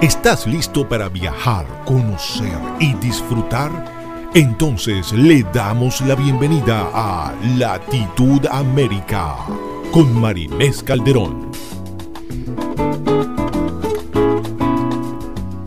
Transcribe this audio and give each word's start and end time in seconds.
¿Estás 0.00 0.46
listo 0.46 0.88
para 0.88 1.08
viajar, 1.08 1.66
conocer 1.84 2.58
y 2.80 2.94
disfrutar? 2.94 3.70
Entonces 4.34 5.12
le 5.12 5.44
damos 5.44 6.00
la 6.00 6.16
bienvenida 6.16 6.90
a 6.92 7.32
Latitud 7.56 8.44
América 8.50 9.36
con 9.92 10.20
Marinés 10.20 10.82
Calderón. 10.82 11.52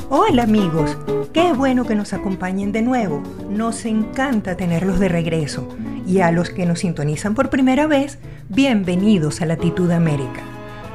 Hola 0.10 0.44
amigos, 0.44 0.98
qué 1.34 1.54
bueno 1.54 1.86
que 1.86 1.96
nos 1.96 2.12
acompañen 2.12 2.74
de 2.74 2.82
nuevo. 2.82 3.24
Nos 3.50 3.86
encanta 3.86 4.58
tenerlos 4.58 5.00
de 5.00 5.08
regreso. 5.08 5.68
Y 6.06 6.20
a 6.20 6.32
los 6.32 6.50
que 6.50 6.66
nos 6.66 6.80
sintonizan 6.80 7.36
por 7.36 7.50
primera 7.50 7.86
vez, 7.86 8.18
bienvenidos 8.50 9.42
a 9.42 9.46
Latitud 9.46 9.92
América. 9.92 10.42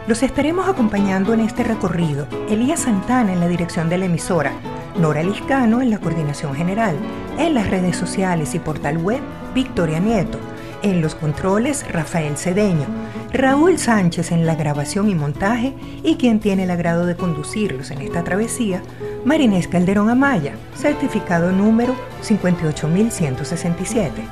Los 0.07 0.23
estaremos 0.23 0.69
acompañando 0.69 1.35
en 1.35 1.41
este 1.41 1.63
recorrido. 1.63 2.27
Elías 2.49 2.81
Santana 2.81 3.33
en 3.33 3.41
la 3.41 3.49
dirección 3.49 3.89
de 3.89 3.99
la 3.99 4.07
emisora, 4.07 4.53
Nora 4.99 5.23
Liscano 5.23 5.83
en 5.83 5.91
la 5.91 5.99
coordinación 5.99 6.55
general, 6.55 6.97
en 7.39 7.55
las 7.55 7.69
redes 7.69 7.97
sociales 7.97 8.55
y 8.55 8.59
portal 8.59 8.99
web, 8.99 9.21
Victoria 9.55 10.01
Nieto, 10.01 10.39
en 10.83 11.03
los 11.03 11.15
controles, 11.15 11.85
Rafael 11.93 12.37
Cedeño, 12.37 12.87
Raúl 13.33 13.79
Sánchez 13.79 14.33
en 14.33 14.47
la 14.47 14.55
grabación 14.55 15.11
y 15.11 15.15
montaje 15.15 15.75
y 16.03 16.17
quien 16.17 16.41
tiene 16.41 16.65
el 16.65 16.71
agrado 16.71 17.07
de 17.07 17.17
conducirlos 17.17 17.91
en 17.91 18.01
esta 18.01 18.25
travesía, 18.25 18.83
Marinés 19.25 19.69
Calderón 19.69 20.11
Amaya, 20.11 20.55
certificado 20.75 21.53
número 21.53 21.95
58167. 22.27 24.23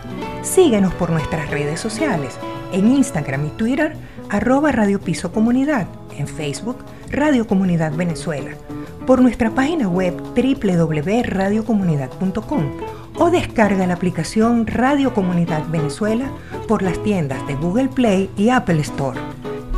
Síguenos 0.43 0.93
por 0.95 1.11
nuestras 1.11 1.51
redes 1.51 1.79
sociales, 1.79 2.37
en 2.73 2.89
Instagram 2.89 3.47
y 3.47 3.51
Twitter, 3.51 3.95
arroba 4.29 4.73
Radio 4.73 5.01
Piso 5.01 5.31
Comunidad, 5.33 5.87
en 6.17 6.27
Facebook, 6.27 6.79
Radio 7.11 7.47
Comunidad 7.47 7.95
Venezuela, 7.95 8.53
por 9.07 9.21
nuestra 9.21 9.51
página 9.51 9.87
web 9.89 10.17
www.radiocomunidad.com 10.35 12.63
o 13.19 13.31
descarga 13.31 13.87
la 13.87 13.93
aplicación 13.95 14.67
Radio 14.67 15.13
Comunidad 15.13 15.69
Venezuela 15.69 16.31
por 16.69 16.83
las 16.83 17.03
tiendas 17.03 17.47
de 17.47 17.55
Google 17.55 17.89
Play 17.89 18.31
y 18.37 18.51
Apple 18.51 18.81
Store. 18.81 19.19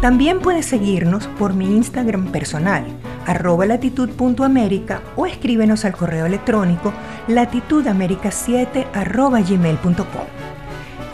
También 0.00 0.41
puedes 0.41 0.66
seguirnos 0.66 1.28
por 1.38 1.55
mi 1.55 1.66
Instagram 1.66 2.33
personal, 2.33 2.84
arroba 3.25 3.66
latitud.américa 3.66 5.03
o 5.16 5.27
escríbenos 5.27 5.84
al 5.84 5.92
correo 5.92 6.27
electrónico 6.27 6.92
latitudamerica7 7.28 8.86
arroba 8.92 9.41
gmail.com. 9.41 10.41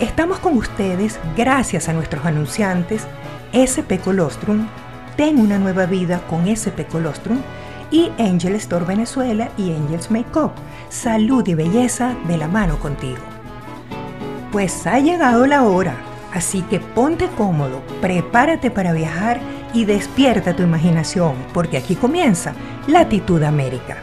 Estamos 0.01 0.39
con 0.39 0.57
ustedes 0.57 1.19
gracias 1.37 1.89
a 1.89 1.93
nuestros 1.93 2.25
anunciantes 2.25 3.05
SP 3.51 3.99
Colostrum, 3.99 4.69
Ten 5.17 5.41
una 5.41 5.59
nueva 5.59 5.87
vida 5.87 6.21
con 6.31 6.47
SP 6.47 6.87
Colostrum 6.87 7.41
y 7.91 8.13
Angel 8.21 8.55
Store 8.55 8.85
Venezuela 8.85 9.49
y 9.59 9.73
Angels 9.73 10.13
Makeup. 10.13 10.53
Salud 10.89 11.47
y 11.49 11.55
belleza 11.55 12.15
de 12.29 12.37
la 12.37 12.47
mano 12.47 12.79
contigo. 12.79 13.19
Pues 14.53 14.87
ha 14.87 15.01
llegado 15.01 15.47
la 15.47 15.65
hora, 15.65 15.97
así 16.33 16.63
que 16.63 16.79
ponte 16.79 17.27
cómodo, 17.37 17.83
prepárate 18.01 18.71
para 18.71 18.93
viajar 18.93 19.41
y 19.75 19.85
despierta 19.85 20.55
tu 20.55 20.63
imaginación, 20.63 21.35
porque 21.53 21.77
aquí 21.77 21.97
comienza 21.97 22.55
Latitud 22.87 23.43
América. 23.43 23.97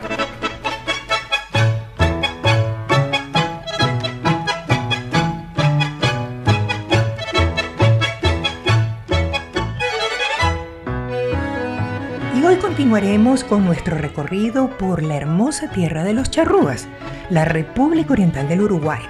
Continuaremos 12.86 13.44
con 13.44 13.66
nuestro 13.66 13.98
recorrido 13.98 14.70
por 14.78 15.02
la 15.02 15.16
hermosa 15.16 15.72
tierra 15.72 16.04
de 16.04 16.14
los 16.14 16.30
charrúas, 16.30 16.88
la 17.32 17.44
República 17.44 18.14
Oriental 18.14 18.48
del 18.48 18.62
Uruguay. 18.62 19.02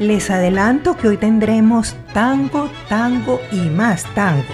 Les 0.00 0.28
adelanto 0.28 0.96
que 0.96 1.06
hoy 1.06 1.18
tendremos 1.18 1.96
tango, 2.12 2.68
tango 2.88 3.38
y 3.52 3.68
más 3.68 4.12
tango, 4.16 4.52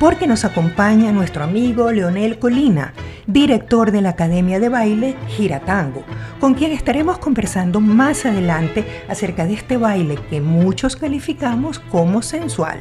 porque 0.00 0.26
nos 0.26 0.46
acompaña 0.46 1.12
nuestro 1.12 1.44
amigo 1.44 1.92
Leonel 1.92 2.38
Colina, 2.38 2.94
director 3.26 3.90
de 3.90 4.00
la 4.00 4.10
Academia 4.10 4.60
de 4.60 4.70
Baile 4.70 5.14
Gira 5.28 5.60
Tango, 5.60 6.02
con 6.40 6.54
quien 6.54 6.72
estaremos 6.72 7.18
conversando 7.18 7.82
más 7.82 8.24
adelante 8.24 8.86
acerca 9.10 9.44
de 9.44 9.52
este 9.52 9.76
baile 9.76 10.18
que 10.30 10.40
muchos 10.40 10.96
calificamos 10.96 11.80
como 11.80 12.22
sensual. 12.22 12.78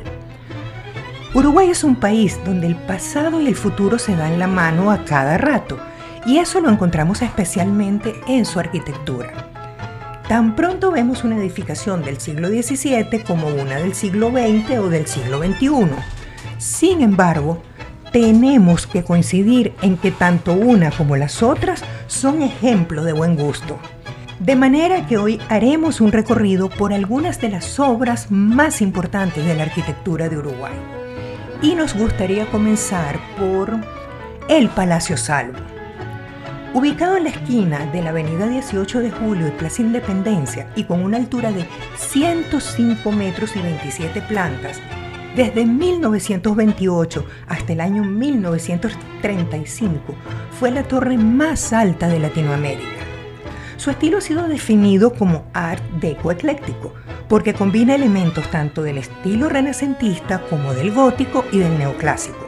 Uruguay 1.36 1.70
es 1.70 1.84
un 1.84 1.98
país 1.98 2.40
donde 2.46 2.66
el 2.66 2.78
pasado 2.78 3.42
y 3.42 3.48
el 3.48 3.58
futuro 3.58 4.00
se 4.00 4.16
dan 4.16 4.40
la 4.40 4.48
mano 4.48 4.90
a 4.90 5.04
cada 5.04 5.38
rato, 5.38 5.78
y 6.26 6.38
eso 6.38 6.62
lo 6.62 6.70
encontramos 6.70 7.22
especialmente 7.22 8.16
en 8.26 8.46
su 8.46 8.58
arquitectura. 8.58 9.52
Tan 10.30 10.56
pronto 10.56 10.92
vemos 10.92 11.26
una 11.26 11.36
edificación 11.36 12.04
del 12.04 12.22
siglo 12.22 12.48
XVII 12.48 13.22
como 13.28 13.50
una 13.50 13.76
del 13.76 13.94
siglo 13.94 14.30
XX 14.30 14.80
o 14.80 14.88
del 14.88 15.08
siglo 15.08 15.40
XXI. 15.40 15.88
Sin 16.58 17.02
embargo, 17.02 17.62
tenemos 18.14 18.88
que 18.88 19.04
coincidir 19.04 19.74
en 19.82 19.98
que 19.98 20.12
tanto 20.12 20.54
una 20.54 20.90
como 20.90 21.18
las 21.18 21.44
otras 21.44 21.84
son 22.08 22.44
ejemplo 22.44 23.04
de 23.04 23.12
buen 23.12 23.36
gusto. 23.36 23.78
De 24.40 24.56
manera 24.56 25.06
que 25.06 25.18
hoy 25.18 25.42
haremos 25.50 26.00
un 26.00 26.14
recorrido 26.14 26.70
por 26.70 26.94
algunas 26.94 27.42
de 27.42 27.50
las 27.50 27.78
obras 27.78 28.32
más 28.32 28.82
importantes 28.82 29.46
de 29.46 29.54
la 29.54 29.64
arquitectura 29.64 30.30
de 30.30 30.38
Uruguay 30.38 31.05
y 31.62 31.76
nos 31.76 31.96
gustaría 31.96 32.46
comenzar 32.48 33.20
por 33.38 33.72
el 34.48 34.70
Palacio 34.70 35.18
Salvo. 35.18 35.60
Ubicado 36.74 37.18
en 37.18 37.24
la 37.24 37.30
esquina 37.30 37.86
de 37.88 38.02
la 38.02 38.10
avenida 38.10 38.48
18 38.48 39.00
de 39.00 39.12
Julio 39.12 39.48
y 39.48 39.52
Plaza 39.52 39.82
Independencia 39.82 40.68
y 40.76 40.84
con 40.84 41.04
una 41.04 41.18
altura 41.18 41.52
de 41.52 41.66
105 41.96 43.12
metros 43.12 43.56
y 43.56 43.62
27 43.62 44.22
plantas, 44.24 44.82
desde 45.36 45.66
1928 45.66 47.26
hasta 47.48 47.74
el 47.74 47.82
año 47.82 48.04
1935 48.04 50.16
fue 50.60 50.72
la 50.72 50.84
torre 50.84 51.18
más 51.18 51.74
alta 51.74 52.08
de 52.08 52.20
Latinoamérica. 52.20 52.95
Su 53.78 53.92
estilo 53.92 54.18
ha 54.18 54.22
sido 54.22 54.48
definido 54.48 55.14
como 55.14 55.46
art 55.54 55.84
deco 56.00 56.32
ecléctico, 56.32 56.94
porque 57.28 57.54
combina 57.54 57.96
elementos 57.96 58.50
tanto 58.50 58.84
del 58.84 58.98
estilo 58.98 59.50
renacentista 59.50 60.42
como 60.50 60.74
del 60.74 60.92
gótico 60.92 61.44
y 61.52 61.60
del 61.60 61.78
neoclásico. 61.78 62.46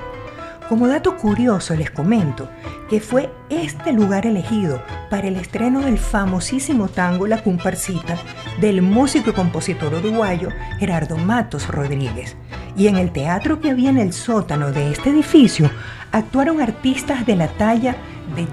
Como 0.69 0.87
dato 0.89 1.15
curioso 1.15 1.75
les 1.75 1.91
comento 1.91 2.49
que 2.89 2.99
fue 2.99 3.29
este 3.49 3.93
lugar 3.93 4.25
elegido 4.25 4.81
para 5.09 5.27
el 5.27 5.37
estreno 5.37 5.81
del 5.81 5.97
famosísimo 5.97 6.89
tango 6.89 7.25
La 7.25 7.41
Comparsita 7.41 8.17
del 8.59 8.81
músico 8.81 9.29
y 9.29 9.33
compositor 9.33 9.93
uruguayo 9.93 10.49
Gerardo 10.77 11.15
Matos 11.17 11.67
Rodríguez. 11.69 12.35
Y 12.75 12.87
en 12.87 12.97
el 12.97 13.11
teatro 13.11 13.61
que 13.61 13.71
había 13.71 13.89
en 13.89 13.97
el 13.97 14.11
sótano 14.11 14.71
de 14.73 14.91
este 14.91 15.11
edificio 15.11 15.69
actuaron 16.11 16.59
artistas 16.59 17.25
de 17.25 17.37
la 17.37 17.47
talla 17.47 17.95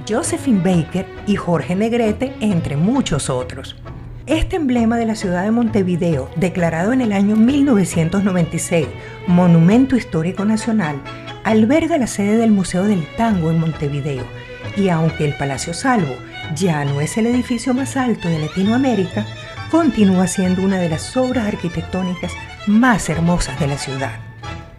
Josephine 0.09 0.63
Baker 0.63 1.07
y 1.27 1.37
Jorge 1.37 1.75
Negrete, 1.75 2.35
entre 2.41 2.77
muchos 2.77 3.29
otros. 3.29 3.77
Este 4.27 4.57
emblema 4.57 4.97
de 4.97 5.05
la 5.05 5.17
ciudad 5.17 5.43
de 5.43 5.51
Montevideo, 5.51 6.31
declarado 6.37 6.95
en 6.95 7.03
el 7.03 7.13
año 7.13 7.37
1996 7.37 8.87
Monumento 9.27 9.97
Histórico 9.97 10.47
Nacional, 10.47 11.01
alberga 11.45 11.99
la 11.99 12.07
sede 12.07 12.39
del 12.39 12.51
Museo 12.51 12.85
del 12.85 13.07
Tango 13.17 13.51
en 13.51 13.61
Montevideo. 13.61 14.25
Y 14.77 14.89
aunque 14.89 15.27
el 15.27 15.37
Palacio 15.37 15.75
Salvo 15.75 16.15
ya 16.57 16.85
no 16.87 17.03
es 17.03 17.19
el 17.19 17.27
edificio 17.27 17.75
más 17.75 17.99
alto 17.99 18.29
de 18.29 18.39
Latinoamérica, 18.39 19.27
continúa 19.71 20.27
siendo 20.27 20.63
una 20.63 20.79
de 20.79 20.89
las 20.89 21.17
obras 21.17 21.47
arquitectónicas 21.47 22.33
más 22.67 23.09
hermosas 23.11 23.61
de 23.61 23.67
la 23.67 23.77
ciudad. 23.77 24.13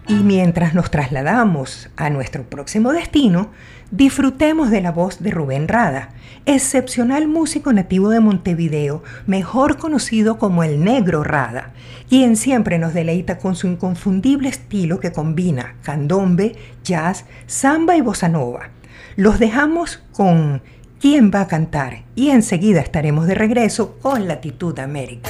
Y 0.08 0.16
mientras 0.16 0.74
nos 0.74 0.92
trasladamos 0.92 1.90
a 1.98 2.10
nuestro 2.10 2.44
próximo 2.44 2.94
destino, 2.94 3.52
disfrutemos 3.96 4.72
de 4.72 4.82
la 4.82 4.92
voz 4.92 5.22
de 5.22 5.32
Rubén 5.32 5.68
Rada, 5.68 6.10
excepcional 6.46 7.28
músico 7.28 7.72
nativo 7.72 8.10
de 8.10 8.20
Montevideo, 8.20 9.04
mejor 9.26 9.78
conocido 9.78 10.38
como 10.38 10.64
el 10.64 10.84
Negro 10.84 11.24
Rada, 11.24 11.72
quien 12.10 12.36
siempre 12.36 12.78
nos 12.78 12.94
deleita 12.94 13.38
con 13.38 13.56
su 13.56 13.68
inconfundible 13.68 14.50
estilo 14.50 15.00
que 15.00 15.12
combina 15.12 15.76
candombe, 15.82 16.56
jazz, 16.84 17.26
samba 17.48 17.96
y 17.96 18.02
bossa 18.02 18.30
nova. 18.30 18.70
Los 19.16 19.40
dejamos 19.40 20.04
con 20.12 20.62
¿Quién 21.00 21.30
va 21.34 21.42
a 21.42 21.48
cantar? 21.48 22.04
Y 22.16 22.30
enseguida 22.30 22.80
estaremos 22.80 23.28
de 23.28 23.36
regreso 23.36 23.98
con 24.02 24.28
Latitud 24.28 24.80
América. 24.80 25.30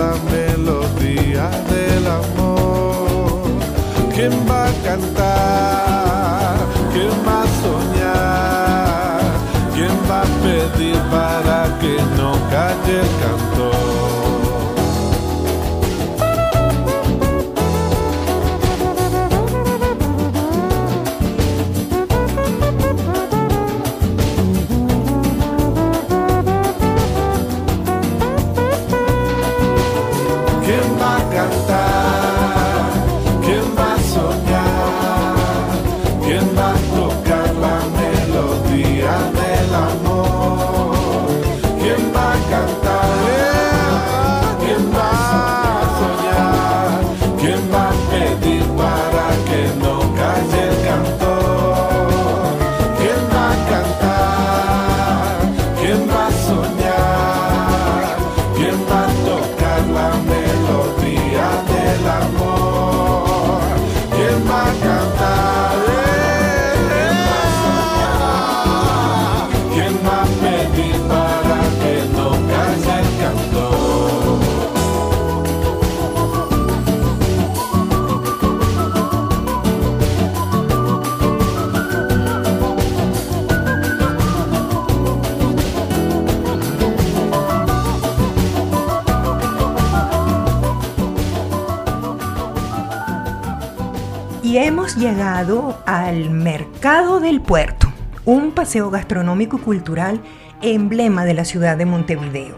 Y 94.51 94.57
hemos 94.57 94.97
llegado 94.97 95.81
al 95.85 96.29
Mercado 96.29 97.21
del 97.21 97.39
Puerto, 97.39 97.87
un 98.25 98.51
paseo 98.51 98.89
gastronómico 98.89 99.55
y 99.55 99.61
cultural 99.61 100.19
emblema 100.61 101.23
de 101.23 101.33
la 101.33 101.45
ciudad 101.45 101.77
de 101.77 101.85
Montevideo. 101.85 102.57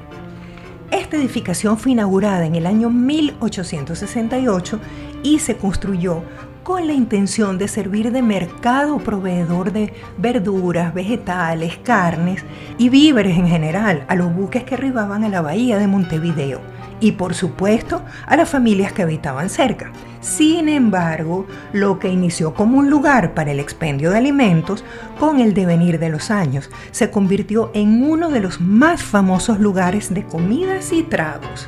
Esta 0.89 1.17
edificación 1.17 1.77
fue 1.77 1.91
inaugurada 1.91 2.47
en 2.47 2.55
el 2.55 2.65
año 2.65 2.89
1868 2.89 4.79
y 5.21 5.37
se 5.37 5.55
construyó 5.57 6.23
con 6.63 6.87
la 6.87 6.93
intención 6.93 7.57
de 7.57 7.67
servir 7.67 8.11
de 8.11 8.21
mercado 8.21 8.97
proveedor 8.97 9.73
de 9.73 9.93
verduras, 10.17 10.93
vegetales, 10.93 11.77
carnes 11.83 12.43
y 12.77 12.89
víveres 12.89 13.37
en 13.37 13.47
general 13.47 14.05
a 14.07 14.15
los 14.15 14.33
buques 14.33 14.63
que 14.63 14.75
arribaban 14.75 15.23
a 15.23 15.29
la 15.29 15.41
bahía 15.41 15.77
de 15.77 15.87
Montevideo 15.87 16.61
y 17.01 17.11
por 17.13 17.33
supuesto 17.33 18.01
a 18.25 18.37
las 18.37 18.49
familias 18.49 18.93
que 18.93 19.01
habitaban 19.01 19.49
cerca. 19.49 19.91
Sin 20.21 20.69
embargo, 20.69 21.45
lo 21.73 21.99
que 21.99 22.07
inició 22.07 22.53
como 22.53 22.79
un 22.79 22.89
lugar 22.89 23.33
para 23.33 23.51
el 23.51 23.59
expendio 23.59 24.11
de 24.11 24.19
alimentos, 24.19 24.85
con 25.19 25.41
el 25.41 25.53
devenir 25.53 25.99
de 25.99 26.09
los 26.09 26.31
años, 26.31 26.69
se 26.91 27.11
convirtió 27.11 27.71
en 27.73 28.03
uno 28.03 28.29
de 28.29 28.39
los 28.39 28.61
más 28.61 29.03
famosos 29.03 29.59
lugares 29.59 30.13
de 30.13 30.23
comidas 30.23 30.93
y 30.93 31.03
tragos. 31.03 31.67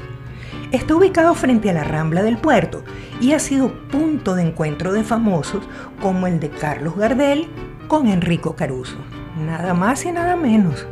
Está 0.76 0.94
ubicado 0.94 1.34
frente 1.36 1.70
a 1.70 1.74
la 1.74 1.86
Rambla 1.86 2.22
del 2.22 2.38
Puerto 2.38 2.84
y 3.22 3.32
ha 3.32 3.40
sido 3.40 3.72
punto 3.88 4.36
de 4.36 4.42
encuentro 4.42 4.92
de 4.92 5.06
famosos 5.06 5.64
como 6.02 6.28
el 6.28 6.42
de 6.42 6.50
Carlos 6.50 6.98
Gardel 6.98 7.48
con 7.88 8.10
Enrico 8.10 8.58
Caruso. 8.58 8.98
Nada 9.40 9.74
más 9.74 10.04
y 10.06 10.12
nada 10.12 10.36
menos. 10.36 10.86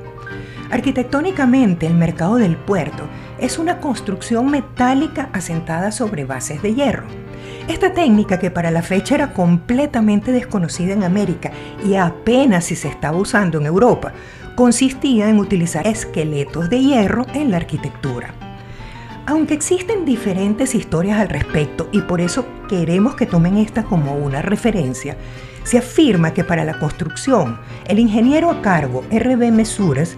Arquitectónicamente, 0.72 1.86
el 1.86 1.96
Mercado 1.96 2.38
del 2.38 2.56
Puerto 2.56 3.04
es 3.40 3.60
una 3.60 3.82
construcción 3.82 4.50
metálica 4.50 5.28
asentada 5.34 5.92
sobre 5.92 6.24
bases 6.24 6.62
de 6.62 6.76
hierro. 6.76 7.08
Esta 7.68 7.92
técnica, 7.92 8.40
que 8.40 8.52
para 8.52 8.72
la 8.72 8.84
fecha 8.84 9.16
era 9.16 9.34
completamente 9.34 10.32
desconocida 10.32 10.94
en 10.94 11.04
América 11.04 11.52
y 11.86 11.96
apenas 11.96 12.64
si 12.64 12.78
se 12.78 12.88
estaba 12.88 13.18
usando 13.18 13.60
en 13.60 13.66
Europa, 13.66 14.14
consistía 14.56 15.28
en 15.28 15.40
utilizar 15.40 15.86
esqueletos 15.86 16.70
de 16.70 16.80
hierro 16.80 17.26
en 17.34 17.52
la 17.52 17.58
arquitectura. 17.58 18.34
Aunque 19.26 19.54
existen 19.54 20.04
diferentes 20.04 20.76
historias 20.76 21.18
al 21.18 21.30
respecto 21.30 21.88
y 21.94 22.02
por 22.02 22.20
eso 22.20 22.46
queremos 22.68 23.16
que 23.16 23.26
tomen 23.26 23.58
esta 23.58 23.84
como 23.84 24.18
una 24.18 24.42
referencia, 24.42 25.16
se 25.64 25.78
afirma 25.78 26.34
que 26.34 26.44
para 26.44 26.66
la 26.66 26.78
construcción 26.78 27.58
el 27.88 28.00
ingeniero 28.00 28.52
a 28.52 28.62
cargo 28.62 29.04
RB 29.10 29.50
Mesuras 29.50 30.18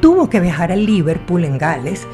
tuvo 0.00 0.30
que 0.30 0.38
viajar 0.38 0.70
a 0.70 0.76
Liverpool 0.76 1.44
en 1.44 1.58
Gales 1.58 2.06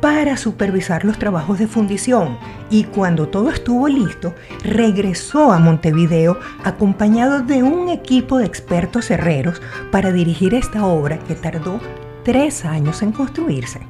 para 0.00 0.36
supervisar 0.36 1.04
los 1.04 1.20
trabajos 1.20 1.60
de 1.60 1.68
fundición 1.68 2.36
y 2.68 2.84
cuando 2.84 3.28
todo 3.28 3.50
estuvo 3.50 3.86
listo 3.86 4.34
regresó 4.64 5.52
a 5.52 5.60
Montevideo 5.60 6.36
acompañado 6.64 7.42
de 7.42 7.62
un 7.62 7.90
equipo 7.90 8.38
de 8.38 8.46
expertos 8.46 9.08
herreros 9.12 9.62
para 9.92 10.10
dirigir 10.10 10.52
esta 10.52 10.84
obra 10.84 11.20
que 11.20 11.36
tardó 11.36 11.80
tres 12.24 12.64
años 12.64 13.02
en 13.02 13.12
construirse. 13.12 13.80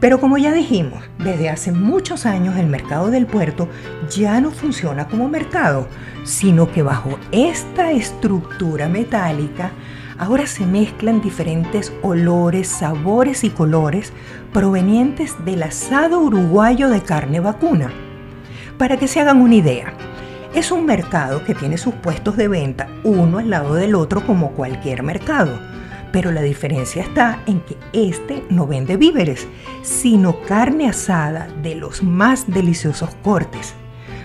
Pero 0.00 0.20
como 0.20 0.38
ya 0.38 0.52
dijimos, 0.52 1.02
desde 1.18 1.48
hace 1.50 1.72
muchos 1.72 2.24
años 2.24 2.56
el 2.56 2.66
mercado 2.66 3.10
del 3.10 3.26
puerto 3.26 3.68
ya 4.10 4.40
no 4.40 4.52
funciona 4.52 5.08
como 5.08 5.28
mercado, 5.28 5.88
sino 6.24 6.70
que 6.70 6.82
bajo 6.82 7.18
esta 7.32 7.90
estructura 7.90 8.88
metálica 8.88 9.72
ahora 10.16 10.46
se 10.46 10.66
mezclan 10.66 11.20
diferentes 11.20 11.92
olores, 12.02 12.68
sabores 12.68 13.42
y 13.42 13.50
colores 13.50 14.12
provenientes 14.52 15.34
del 15.44 15.64
asado 15.64 16.20
uruguayo 16.20 16.88
de 16.88 17.02
carne 17.02 17.40
vacuna. 17.40 17.90
Para 18.78 18.96
que 18.96 19.08
se 19.08 19.20
hagan 19.20 19.40
una 19.40 19.56
idea, 19.56 19.94
Es 20.54 20.72
un 20.72 20.86
mercado 20.86 21.44
que 21.44 21.54
tiene 21.54 21.76
sus 21.76 21.94
puestos 21.94 22.36
de 22.38 22.48
venta 22.48 22.88
uno 23.04 23.38
al 23.38 23.50
lado 23.50 23.74
del 23.74 23.94
otro 23.94 24.26
como 24.26 24.52
cualquier 24.52 25.02
mercado. 25.02 25.60
Pero 26.12 26.30
la 26.32 26.42
diferencia 26.42 27.02
está 27.02 27.42
en 27.46 27.60
que 27.60 27.76
este 27.92 28.42
no 28.48 28.66
vende 28.66 28.96
víveres, 28.96 29.46
sino 29.82 30.40
carne 30.42 30.88
asada 30.88 31.48
de 31.62 31.74
los 31.74 32.02
más 32.02 32.46
deliciosos 32.46 33.14
cortes. 33.22 33.74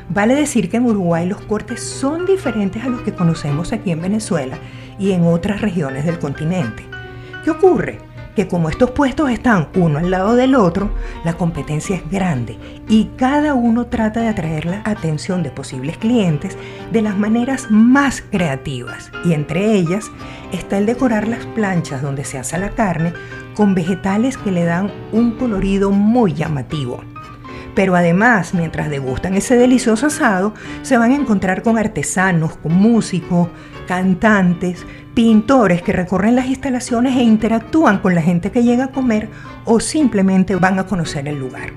Vale 0.09 0.35
decir 0.35 0.69
que 0.69 0.77
en 0.77 0.85
Uruguay 0.85 1.25
los 1.25 1.41
cortes 1.41 1.81
son 1.81 2.25
diferentes 2.25 2.83
a 2.83 2.89
los 2.89 3.01
que 3.01 3.13
conocemos 3.13 3.73
aquí 3.73 3.91
en 3.91 4.01
Venezuela 4.01 4.57
y 4.99 5.11
en 5.11 5.23
otras 5.23 5.61
regiones 5.61 6.05
del 6.05 6.19
continente. 6.19 6.83
¿Qué 7.43 7.51
ocurre? 7.51 8.12
Que 8.35 8.47
como 8.47 8.69
estos 8.69 8.91
puestos 8.91 9.29
están 9.29 9.69
uno 9.75 9.99
al 9.99 10.09
lado 10.09 10.35
del 10.35 10.55
otro, 10.55 10.89
la 11.23 11.33
competencia 11.33 11.95
es 11.95 12.09
grande 12.09 12.57
y 12.89 13.11
cada 13.15 13.53
uno 13.53 13.85
trata 13.85 14.21
de 14.21 14.29
atraer 14.29 14.65
la 14.65 14.81
atención 14.85 15.43
de 15.43 15.51
posibles 15.51 15.97
clientes 15.97 16.57
de 16.91 17.01
las 17.01 17.17
maneras 17.17 17.67
más 17.69 18.21
creativas. 18.21 19.11
Y 19.23 19.33
entre 19.33 19.73
ellas 19.73 20.11
está 20.51 20.77
el 20.77 20.85
decorar 20.85 21.27
las 21.27 21.45
planchas 21.47 22.01
donde 22.01 22.25
se 22.25 22.39
asa 22.39 22.57
la 22.57 22.71
carne 22.71 23.13
con 23.55 23.75
vegetales 23.75 24.37
que 24.37 24.51
le 24.51 24.63
dan 24.63 24.91
un 25.11 25.31
colorido 25.31 25.91
muy 25.91 26.33
llamativo. 26.33 27.01
Pero 27.75 27.95
además, 27.95 28.53
mientras 28.53 28.89
degustan 28.89 29.33
ese 29.33 29.55
delicioso 29.55 30.07
asado, 30.07 30.53
se 30.83 30.97
van 30.97 31.11
a 31.11 31.15
encontrar 31.15 31.63
con 31.63 31.77
artesanos, 31.77 32.55
con 32.57 32.73
músicos, 32.73 33.49
cantantes, 33.87 34.85
pintores 35.13 35.81
que 35.81 35.93
recorren 35.93 36.35
las 36.35 36.47
instalaciones 36.47 37.15
e 37.17 37.23
interactúan 37.23 37.99
con 37.99 38.15
la 38.15 38.21
gente 38.21 38.51
que 38.51 38.63
llega 38.63 38.85
a 38.85 38.91
comer 38.91 39.29
o 39.65 39.79
simplemente 39.79 40.55
van 40.55 40.79
a 40.79 40.85
conocer 40.85 41.27
el 41.27 41.39
lugar. 41.39 41.71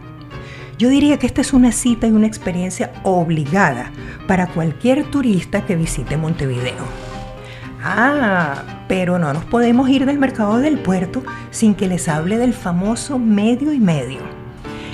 Yo 0.78 0.88
diría 0.88 1.18
que 1.18 1.26
esta 1.26 1.40
es 1.40 1.52
una 1.52 1.72
cita 1.72 2.06
y 2.06 2.10
una 2.10 2.26
experiencia 2.26 2.92
obligada 3.02 3.90
para 4.26 4.46
cualquier 4.46 5.04
turista 5.04 5.64
que 5.64 5.76
visite 5.76 6.16
Montevideo. 6.16 6.84
Ah, 7.82 8.62
pero 8.88 9.18
no 9.18 9.32
nos 9.32 9.44
podemos 9.44 9.88
ir 9.88 10.06
del 10.06 10.18
mercado 10.18 10.58
del 10.58 10.78
puerto 10.78 11.22
sin 11.50 11.74
que 11.74 11.88
les 11.88 12.08
hable 12.08 12.36
del 12.36 12.52
famoso 12.52 13.18
medio 13.18 13.72
y 13.72 13.78
medio. 13.78 14.18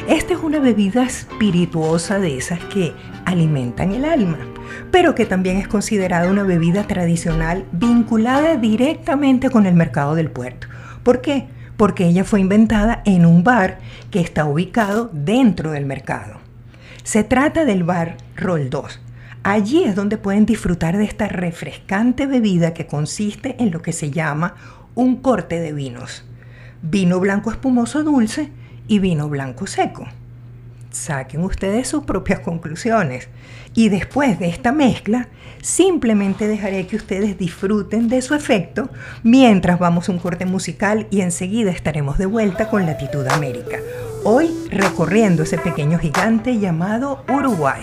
Esta 0.09 0.35
es 0.35 0.41
una 0.41 0.59
bebida 0.59 1.05
espirituosa 1.05 2.19
de 2.19 2.37
esas 2.37 2.59
que 2.67 2.93
alimentan 3.25 3.93
el 3.93 4.05
alma, 4.05 4.39
pero 4.91 5.15
que 5.15 5.27
también 5.27 5.57
es 5.57 5.69
considerada 5.69 6.31
una 6.31 6.43
bebida 6.43 6.87
tradicional 6.87 7.65
vinculada 7.73 8.57
directamente 8.57 9.51
con 9.51 9.67
el 9.67 9.75
mercado 9.75 10.15
del 10.15 10.31
puerto. 10.31 10.67
¿Por 11.03 11.21
qué? 11.21 11.47
Porque 11.77 12.07
ella 12.07 12.25
fue 12.25 12.41
inventada 12.41 13.03
en 13.05 13.27
un 13.27 13.45
bar 13.45 13.79
que 14.11 14.21
está 14.21 14.45
ubicado 14.45 15.11
dentro 15.13 15.73
del 15.73 15.87
mercado. 15.87 16.41
Se 17.03 17.25
trata 17.25 17.65
del 17.65 17.83
bar 17.83 18.17
Roll 18.37 18.71
2. 18.71 19.01
Allí 19.43 19.83
es 19.83 19.97
donde 19.97 20.19
pueden 20.19 20.47
disfrutar 20.47 20.97
de 20.97 21.05
esta 21.05 21.27
refrescante 21.27 22.27
bebida 22.27 22.75
que 22.75 22.87
consiste 22.87 23.57
en 23.59 23.73
lo 23.73 23.83
que 23.83 23.93
se 23.93 24.13
llama 24.13 24.55
un 24.95 25.17
corte 25.17 25.59
de 25.59 25.73
vinos. 25.73 26.25
Vino 26.83 27.19
blanco 27.19 27.51
espumoso 27.51 28.05
dulce 28.05 28.51
y 28.87 29.01
vino 29.01 29.29
blanco 29.29 29.67
seco. 29.67 30.07
Saquen 30.93 31.43
ustedes 31.43 31.89
sus 31.89 32.05
propias 32.05 32.41
conclusiones. 32.41 33.29
Y 33.75 33.89
después 33.89 34.39
de 34.39 34.49
esta 34.49 34.73
mezcla, 34.73 35.29
simplemente 35.63 36.47
dejaré 36.47 36.87
que 36.87 36.97
ustedes 36.97 37.39
disfruten 37.39 38.09
de 38.09 38.21
su 38.21 38.35
efecto 38.35 38.91
mientras 39.23 39.79
vamos 39.79 40.09
a 40.09 40.13
un 40.13 40.19
corte 40.19 40.45
musical 40.45 41.07
y 41.11 41.23
enseguida 41.23 41.71
estaremos 41.71 42.19
de 42.19 42.27
vuelta 42.27 42.69
con 42.69 42.85
Latitud 42.85 43.27
América. 43.27 43.79
Hoy 44.25 44.51
recorriendo 44.71 45.43
ese 45.43 45.59
pequeño 45.59 45.99
gigante 45.99 46.59
llamado 46.59 47.25
Uruguay. 47.29 47.83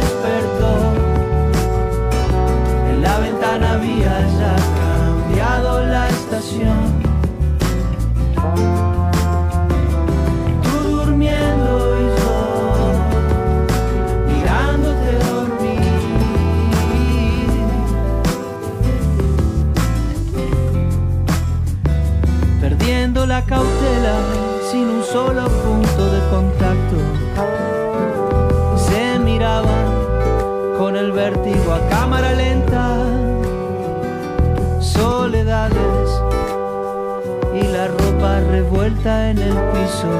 revuelta 38.51 39.29
en 39.29 39.37
el 39.37 39.53
piso, 39.71 40.11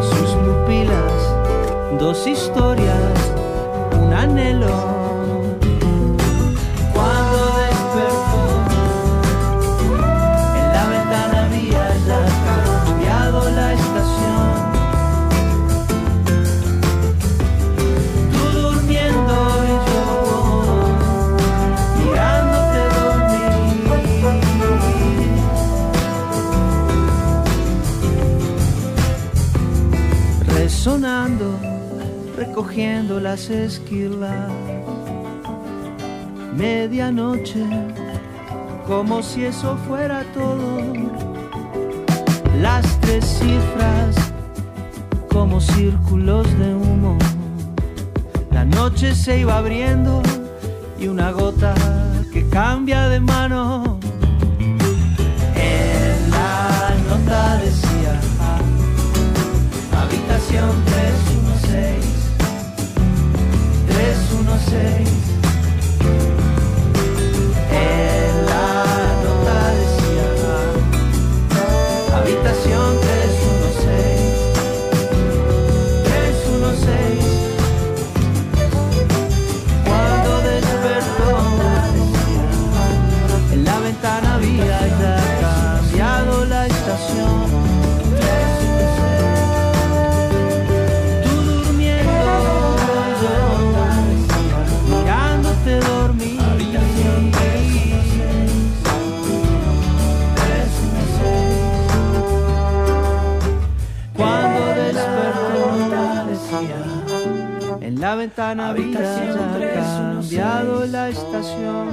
sus 0.00 0.30
pupilas, 0.30 1.98
dos 1.98 2.26
historias, 2.26 3.12
un 4.00 4.14
anhelo 4.14 4.89
sonando, 30.80 31.58
recogiendo 32.38 33.20
las 33.20 33.50
esquilas. 33.50 34.50
Medianoche, 36.56 37.66
como 38.86 39.22
si 39.22 39.44
eso 39.44 39.76
fuera 39.86 40.24
todo. 40.32 40.80
Las 42.62 42.98
tres 43.00 43.26
cifras, 43.26 44.16
como 45.30 45.60
círculos 45.60 46.46
de 46.58 46.74
humo. 46.74 47.18
La 48.50 48.64
noche 48.64 49.14
se 49.14 49.40
iba 49.40 49.58
abriendo 49.58 50.22
y 50.98 51.08
una 51.08 51.30
gota 51.30 51.74
que 52.32 52.48
cambia 52.48 53.08
de 53.08 53.20
mano. 53.20 54.00
En 55.56 56.30
la 56.30 56.94
nota 57.06 57.56
decía 57.58 57.89
habitación 60.58 60.84
316 60.84 62.04
316 63.86 65.29
Ya 108.40 108.54
cambiado 109.36 110.86
la 110.86 111.10
estación 111.10 111.88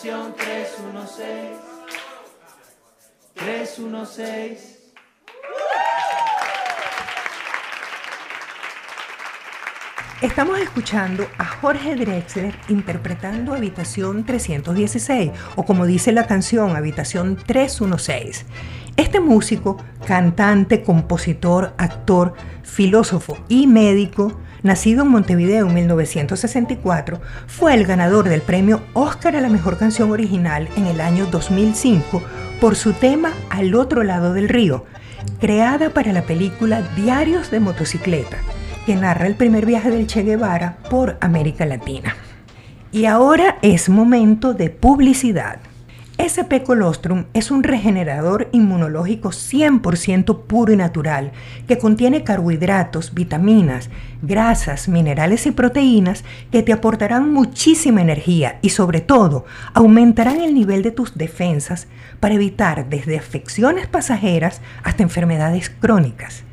Habitación 0.03 0.35
316 0.35 1.59
316 3.35 4.79
Estamos 10.21 10.59
escuchando 10.59 11.25
a 11.37 11.45
Jorge 11.45 11.95
Drexler 11.95 12.53
interpretando 12.67 13.53
Habitación 13.53 14.25
316, 14.25 15.31
o 15.55 15.63
como 15.63 15.85
dice 15.85 16.11
la 16.11 16.27
canción, 16.27 16.75
Habitación 16.75 17.37
316. 17.37 18.45
Este 18.97 19.21
músico, 19.21 19.77
cantante, 20.05 20.83
compositor, 20.83 21.73
actor, 21.77 22.33
filósofo 22.63 23.37
y 23.47 23.67
médico, 23.67 24.37
nacido 24.63 25.03
en 25.03 25.09
Montevideo 25.09 25.67
en 25.67 25.73
1964, 25.73 27.21
fue 27.47 27.73
el 27.75 27.85
ganador 27.85 28.27
del 28.27 28.41
premio 28.41 28.81
Oscar 28.93 29.35
a 29.35 29.41
la 29.41 29.49
mejor 29.49 29.77
canción 29.77 30.11
original 30.11 30.67
en 30.75 30.87
el 30.87 31.01
año 31.01 31.27
2005 31.27 32.23
por 32.59 32.75
su 32.75 32.93
tema 32.93 33.31
Al 33.49 33.75
otro 33.75 34.03
lado 34.03 34.33
del 34.33 34.49
río, 34.49 34.85
creada 35.39 35.91
para 35.91 36.13
la 36.13 36.23
película 36.23 36.81
Diarios 36.95 37.51
de 37.51 37.59
motocicleta 37.59 38.37
que 38.85 38.95
narra 38.95 39.27
el 39.27 39.35
primer 39.35 39.65
viaje 39.65 39.89
del 39.89 40.07
Che 40.07 40.23
Guevara 40.23 40.77
por 40.89 41.17
América 41.21 41.65
Latina. 41.65 42.15
Y 42.91 43.05
ahora 43.05 43.57
es 43.61 43.89
momento 43.89 44.53
de 44.53 44.69
publicidad. 44.69 45.59
SP 46.21 46.61
Colostrum 46.63 47.25
es 47.33 47.49
un 47.49 47.63
regenerador 47.63 48.47
inmunológico 48.51 49.29
100% 49.29 50.43
puro 50.43 50.71
y 50.71 50.75
natural 50.75 51.31
que 51.67 51.79
contiene 51.79 52.23
carbohidratos, 52.23 53.15
vitaminas, 53.15 53.89
grasas, 54.21 54.87
minerales 54.87 55.47
y 55.47 55.51
proteínas 55.51 56.23
que 56.51 56.61
te 56.61 56.71
aportarán 56.71 57.33
muchísima 57.33 58.01
energía 58.01 58.59
y 58.61 58.69
sobre 58.69 59.01
todo 59.01 59.45
aumentarán 59.73 60.41
el 60.41 60.53
nivel 60.53 60.83
de 60.83 60.91
tus 60.91 61.17
defensas 61.17 61.87
para 62.19 62.35
evitar 62.35 62.87
desde 62.89 63.17
afecciones 63.17 63.87
pasajeras 63.87 64.61
hasta 64.83 65.01
enfermedades 65.01 65.71
crónicas. 65.71 66.43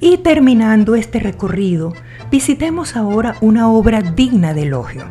Y 0.00 0.16
terminando 0.18 0.94
este 0.94 1.18
recorrido, 1.20 1.94
visitemos 2.30 2.96
ahora 2.96 3.36
una 3.40 3.70
obra 3.70 4.02
digna 4.02 4.52
de 4.52 4.64
elogio, 4.64 5.04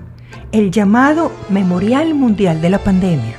el 0.52 0.70
llamado 0.72 1.32
Memorial 1.50 2.14
Mundial 2.14 2.62
de 2.62 2.70
la 2.70 2.78
Pandemia. 2.80 3.36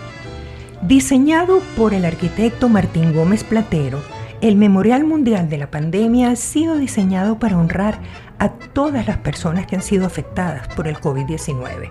Diseñado 0.83 1.61
por 1.77 1.95
el 1.95 2.05
arquitecto 2.05 2.69
Martín 2.69 3.15
Gómez 3.15 3.45
Platero, 3.45 4.03
el 4.41 4.57
Memorial 4.57 5.05
Mundial 5.05 5.49
de 5.49 5.57
la 5.57 5.71
Pandemia 5.71 6.31
ha 6.31 6.37
sido 6.37 6.77
diseñado 6.77 7.39
para 7.39 7.57
honrar 7.57 8.01
a 8.39 8.51
todas 8.51 9.07
las 9.07 9.17
personas 9.19 9.67
que 9.67 9.77
han 9.77 9.83
sido 9.83 10.05
afectadas 10.05 10.69
por 10.69 10.89
el 10.89 10.97
COVID-19 10.97 11.91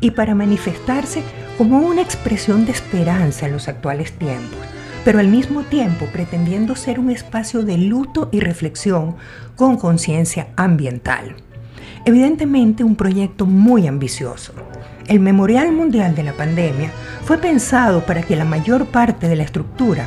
y 0.00 0.10
para 0.10 0.34
manifestarse 0.34 1.22
como 1.56 1.78
una 1.78 2.02
expresión 2.02 2.66
de 2.66 2.72
esperanza 2.72 3.46
en 3.46 3.52
los 3.52 3.68
actuales 3.68 4.12
tiempos, 4.12 4.58
pero 5.04 5.20
al 5.20 5.28
mismo 5.28 5.62
tiempo 5.62 6.06
pretendiendo 6.12 6.76
ser 6.76 7.00
un 7.00 7.10
espacio 7.10 7.62
de 7.62 7.78
luto 7.78 8.28
y 8.30 8.40
reflexión 8.40 9.16
con 9.54 9.78
conciencia 9.78 10.48
ambiental. 10.56 11.36
Evidentemente 12.04 12.84
un 12.84 12.94
proyecto 12.94 13.46
muy 13.46 13.86
ambicioso. 13.86 14.52
El 15.06 15.20
Memorial 15.20 15.72
Mundial 15.72 16.14
de 16.14 16.24
la 16.24 16.34
Pandemia 16.34 16.90
fue 17.24 17.38
pensado 17.38 18.04
para 18.04 18.22
que 18.22 18.36
la 18.36 18.44
mayor 18.44 18.86
parte 18.86 19.28
de 19.28 19.36
la 19.36 19.44
estructura 19.44 20.04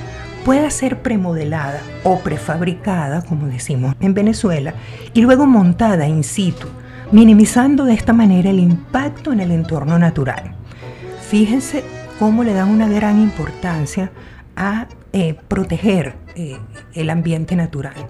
pueda 0.49 0.71
ser 0.71 1.03
premodelada 1.03 1.79
o 2.03 2.21
prefabricada, 2.21 3.21
como 3.21 3.45
decimos 3.45 3.93
en 3.99 4.15
Venezuela, 4.15 4.73
y 5.13 5.21
luego 5.21 5.45
montada 5.45 6.07
in 6.07 6.23
situ 6.23 6.67
minimizando 7.11 7.85
de 7.85 7.93
esta 7.93 8.13
manera 8.13 8.49
el 8.49 8.57
impacto 8.57 9.31
en 9.31 9.41
el 9.41 9.51
entorno 9.51 9.99
natural. 9.99 10.55
Fíjense 11.29 11.83
cómo 12.17 12.43
le 12.43 12.55
dan 12.55 12.69
una 12.69 12.89
gran 12.89 13.21
importancia 13.21 14.11
a 14.55 14.87
eh, 15.13 15.35
proteger 15.47 16.15
eh, 16.33 16.57
el 16.95 17.11
ambiente 17.11 17.55
natural. 17.55 18.07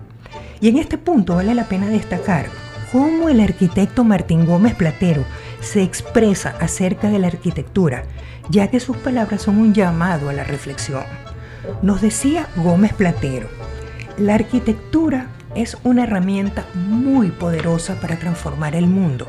Y 0.62 0.70
en 0.70 0.78
este 0.78 0.98
punto 0.98 1.36
vale 1.36 1.54
la 1.54 1.66
pena 1.66 1.88
destacar 1.88 2.46
cómo 2.94 3.28
el 3.28 3.42
arquitecto 3.42 4.06
Martín 4.06 4.46
Gómez 4.46 4.76
Platero 4.76 5.26
se 5.60 5.84
expresa 5.84 6.56
acerca 6.62 7.10
de 7.10 7.20
la 7.20 7.28
arquitectura, 7.28 8.06
ya 8.50 8.70
que 8.70 8.80
sus 8.80 8.96
palabras 8.96 9.42
son 9.42 9.58
un 9.58 9.74
llamado 9.74 10.30
a 10.30 10.34
la 10.34 10.46
reflexión. 10.46 11.04
Nos 11.82 12.02
decía 12.02 12.48
Gómez 12.58 12.94
Platero, 12.94 13.48
la 14.18 14.36
arquitectura 14.36 15.28
es 15.56 15.78
una 15.84 16.04
herramienta 16.04 16.66
muy 16.76 17.30
poderosa 17.30 18.00
para 18.02 18.20
transformar 18.20 18.76
el 18.76 18.88
mundo. 18.88 19.28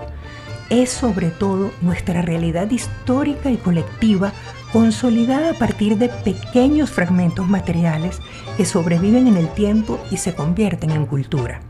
Es 0.68 0.90
sobre 0.90 1.30
todo 1.30 1.72
nuestra 1.80 2.22
realidad 2.22 2.70
histórica 2.70 3.50
y 3.50 3.56
colectiva 3.56 4.32
consolidada 4.72 5.50
a 5.52 5.58
partir 5.58 5.98
de 5.98 6.08
pequeños 6.08 6.90
fragmentos 6.90 7.48
materiales 7.48 8.18
que 8.56 8.64
sobreviven 8.64 9.26
en 9.26 9.36
el 9.36 9.48
tiempo 9.48 10.00
y 10.10 10.16
se 10.16 10.34
convierten 10.34 10.90
en 10.90 11.06
cultura. 11.06 11.60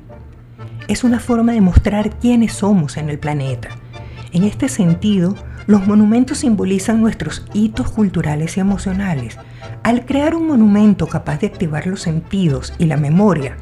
Es 0.88 1.04
una 1.04 1.20
forma 1.20 1.52
de 1.52 1.60
mostrar 1.60 2.18
quiénes 2.18 2.54
somos 2.54 2.96
en 2.96 3.08
el 3.08 3.18
planeta. 3.18 3.70
En 4.32 4.44
este 4.44 4.68
sentido, 4.68 5.34
los 5.70 5.86
monumentos 5.86 6.38
simbolizan 6.38 7.00
nuestros 7.00 7.46
hitos 7.54 7.92
culturales 7.92 8.56
y 8.56 8.60
emocionales. 8.60 9.38
Al 9.84 10.04
crear 10.04 10.34
un 10.34 10.48
monumento 10.48 11.06
capaz 11.06 11.38
de 11.38 11.46
activar 11.46 11.86
los 11.86 12.02
sentidos 12.02 12.74
y 12.78 12.86
la 12.86 12.96
memoria, 12.96 13.56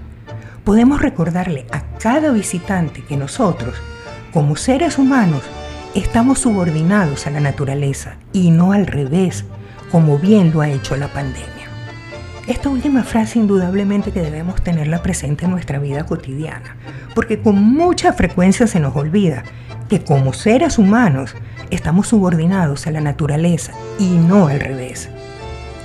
podemos 0.64 1.02
recordarle 1.02 1.66
a 1.70 1.82
cada 1.98 2.30
visitante 2.30 3.04
que 3.04 3.18
nosotros, 3.18 3.74
como 4.32 4.56
seres 4.56 4.96
humanos, 4.96 5.42
estamos 5.94 6.38
subordinados 6.38 7.26
a 7.26 7.30
la 7.30 7.40
naturaleza 7.40 8.16
y 8.32 8.52
no 8.52 8.72
al 8.72 8.86
revés, 8.86 9.44
como 9.92 10.16
bien 10.18 10.50
lo 10.50 10.62
ha 10.62 10.70
hecho 10.70 10.96
la 10.96 11.08
pandemia. 11.08 11.68
Esta 12.46 12.70
última 12.70 13.02
frase 13.02 13.38
indudablemente 13.38 14.12
que 14.12 14.22
debemos 14.22 14.62
tenerla 14.62 15.02
presente 15.02 15.44
en 15.44 15.50
nuestra 15.50 15.78
vida 15.78 16.06
cotidiana, 16.06 16.76
porque 17.14 17.42
con 17.42 17.62
mucha 17.62 18.14
frecuencia 18.14 18.66
se 18.66 18.80
nos 18.80 18.96
olvida 18.96 19.44
que 19.88 20.02
como 20.02 20.32
seres 20.32 20.78
humanos 20.78 21.34
estamos 21.70 22.08
subordinados 22.08 22.86
a 22.86 22.90
la 22.90 23.00
naturaleza 23.00 23.72
y 23.98 24.08
no 24.08 24.48
al 24.48 24.60
revés. 24.60 25.08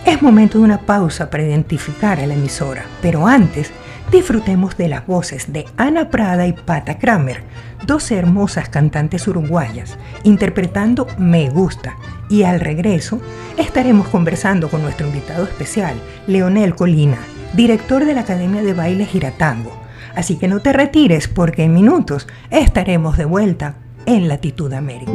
Es 0.06 0.22
momento 0.22 0.58
de 0.58 0.66
una 0.66 0.82
pausa 0.82 1.30
para 1.30 1.44
identificar 1.44 2.20
a 2.20 2.28
la 2.28 2.34
emisora, 2.34 2.84
pero 3.02 3.26
antes 3.26 3.72
disfrutemos 4.12 4.76
de 4.76 4.90
las 4.90 5.08
voces 5.08 5.54
de 5.54 5.66
Ana 5.78 6.10
Prada 6.10 6.46
y 6.46 6.54
Pata 6.54 7.00
Kramer, 7.00 7.42
dos 7.86 8.12
hermosas 8.12 8.70
cantantes 8.70 9.28
uruguayas, 9.28 9.98
interpretando 10.24 11.08
Me 11.18 11.50
Gusta. 11.50 11.96
Y 12.30 12.44
al 12.44 12.60
regreso 12.60 13.22
estaremos 13.58 14.08
conversando 14.10 14.70
con 14.70 14.82
nuestro 14.82 15.08
invitado 15.08 15.46
especial, 15.46 15.96
Leonel 16.28 16.76
Colina, 16.76 17.18
director 17.54 18.04
de 18.06 18.14
la 18.14 18.22
Academia 18.22 18.62
de 18.62 18.74
Baile 18.74 19.06
Giratango. 19.06 19.82
Así 20.16 20.38
que 20.38 20.48
no 20.48 20.60
te 20.60 20.74
retires 20.74 21.28
porque 21.28 21.64
en 21.64 21.74
minutos 21.74 22.28
estaremos 22.52 23.18
de 23.18 23.26
vuelta 23.26 23.76
en 24.06 24.28
Latitud 24.28 24.72
América. 24.74 25.12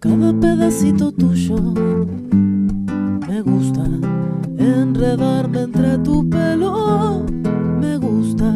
Cada 0.00 0.32
pedacito 0.40 1.12
tuyo 1.12 1.56
me 3.28 3.40
gusta 3.42 3.84
enredarme 4.58 5.62
entre 5.62 5.98
tu 5.98 6.28
pelo. 6.28 7.24
Me 7.80 7.96
gusta 7.98 8.54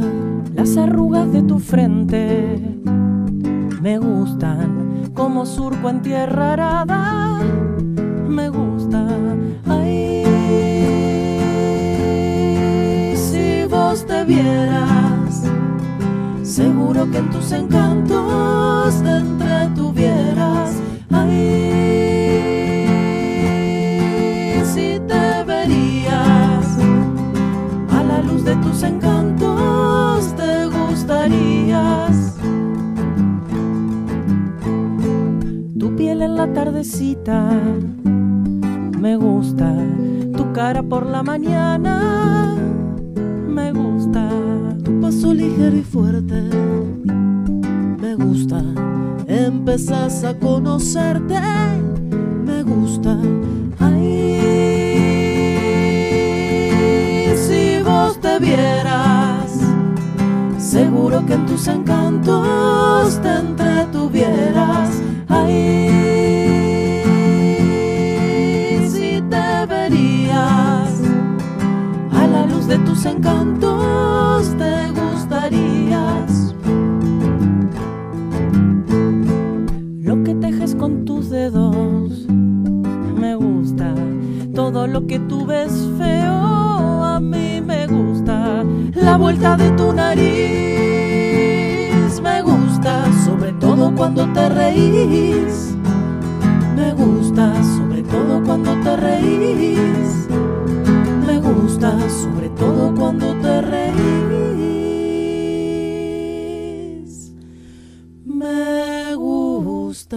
las 0.54 0.76
arrugas 0.76 1.32
de 1.32 1.42
tu 1.42 1.58
frente. 1.58 2.60
Me 3.80 3.98
gustan 3.98 5.10
como 5.14 5.46
surco 5.46 5.88
en 5.88 6.02
tierra 6.02 6.52
arada. 6.52 7.38
Me 8.28 8.48
gusta. 8.48 9.06
Ay, 9.66 10.24
te 14.04 14.24
vieras, 14.24 15.44
seguro 16.42 17.10
que 17.10 17.18
en 17.18 17.30
tus 17.30 17.52
encantos 17.52 19.02
te 19.02 19.16
entretuvieras. 19.16 20.74
Ay, 21.10 21.32
si 24.64 25.00
te 25.08 25.44
verías 25.44 26.78
a 27.90 28.02
la 28.02 28.20
luz 28.22 28.44
de 28.44 28.56
tus 28.56 28.82
encantos, 28.82 30.34
te 30.36 30.66
gustarías. 30.66 32.36
Tu 35.78 35.96
piel 35.96 36.20
en 36.22 36.36
la 36.36 36.52
tardecita 36.52 37.50
me 39.00 39.16
gusta, 39.16 39.74
tu 40.36 40.52
cara 40.52 40.82
por 40.82 41.06
la 41.06 41.22
mañana 41.22 42.56
gusta. 44.06 44.28
tu 44.84 45.00
paso 45.00 45.34
ligero 45.34 45.76
y 45.76 45.82
fuerte. 45.82 46.42
Me 48.00 48.14
gusta, 48.14 48.62
empezás 49.26 50.22
a 50.24 50.38
conocerte. 50.38 51.40
Me 52.44 52.62
gusta. 52.62 53.18
Ay, 53.78 54.40
si 57.36 57.82
vos 57.82 58.20
te 58.20 58.38
vieras, 58.38 59.58
seguro 60.58 61.24
que 61.26 61.34
en 61.34 61.46
tus 61.46 61.66
encantos 61.68 63.20
te 63.22 63.38
entretuvieras. 63.38 65.02
Ay, 65.28 66.05
encantos, 73.10 74.54
te 74.56 74.90
gustarías. 74.92 76.54
Lo 80.02 80.22
que 80.22 80.34
tejes 80.34 80.74
con 80.74 81.04
tus 81.04 81.30
dedos 81.30 82.26
me 82.28 83.34
gusta. 83.34 83.94
Todo 84.54 84.86
lo 84.86 85.06
que 85.06 85.18
tú 85.18 85.46
ves 85.46 85.72
feo 85.98 86.34
a 87.04 87.20
mí 87.20 87.60
me 87.60 87.86
gusta. 87.86 88.64
La 88.94 89.16
vuelta 89.16 89.56
de 89.56 89.70
tu 89.72 89.92
nariz 89.92 90.26
me 92.22 92.42
gusta, 92.42 93.04
sobre 93.24 93.52
todo 93.52 93.94
cuando 93.94 94.26
te 94.32 94.48
reís. 94.48 95.76
Me 96.76 96.92
gusta, 96.94 97.52
sobre 97.76 98.02
todo 98.02 98.42
cuando 98.44 98.72
te 98.82 98.96
reís. 98.96 100.28
Sobre 101.86 102.48
todo 102.50 102.92
cuando 102.96 103.32
te 103.40 103.60
reís. 103.62 103.96
Me 108.24 109.14
gusta. 109.14 110.16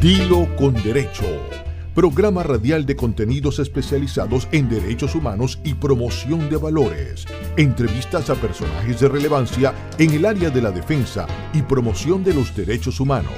Dilo 0.00 0.46
con 0.56 0.74
Derecho, 0.74 1.24
programa 2.00 2.42
radial 2.42 2.86
de 2.86 2.96
contenidos 2.96 3.58
especializados 3.58 4.48
en 4.52 4.70
derechos 4.70 5.14
humanos 5.14 5.60
y 5.64 5.74
promoción 5.74 6.48
de 6.48 6.56
valores. 6.56 7.26
Entrevistas 7.58 8.30
a 8.30 8.36
personajes 8.36 9.00
de 9.00 9.06
relevancia 9.06 9.74
en 9.98 10.12
el 10.12 10.24
área 10.24 10.48
de 10.48 10.62
la 10.62 10.70
defensa 10.70 11.26
y 11.52 11.60
promoción 11.60 12.24
de 12.24 12.32
los 12.32 12.56
derechos 12.56 13.00
humanos, 13.00 13.34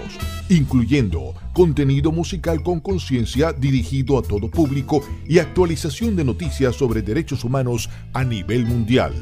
incluyendo 0.49 1.35
contenido 1.53 2.13
musical 2.13 2.63
con 2.63 2.79
conciencia 2.79 3.53
dirigido 3.53 4.17
a 4.17 4.23
todo 4.23 4.49
público 4.49 5.03
y 5.27 5.41
actualización 5.41 6.15
de 6.15 6.23
noticias 6.23 6.77
sobre 6.77 7.03
derechos 7.03 7.43
humanos 7.43 7.91
a 8.13 8.23
nivel 8.23 8.65
mundial. 8.65 9.13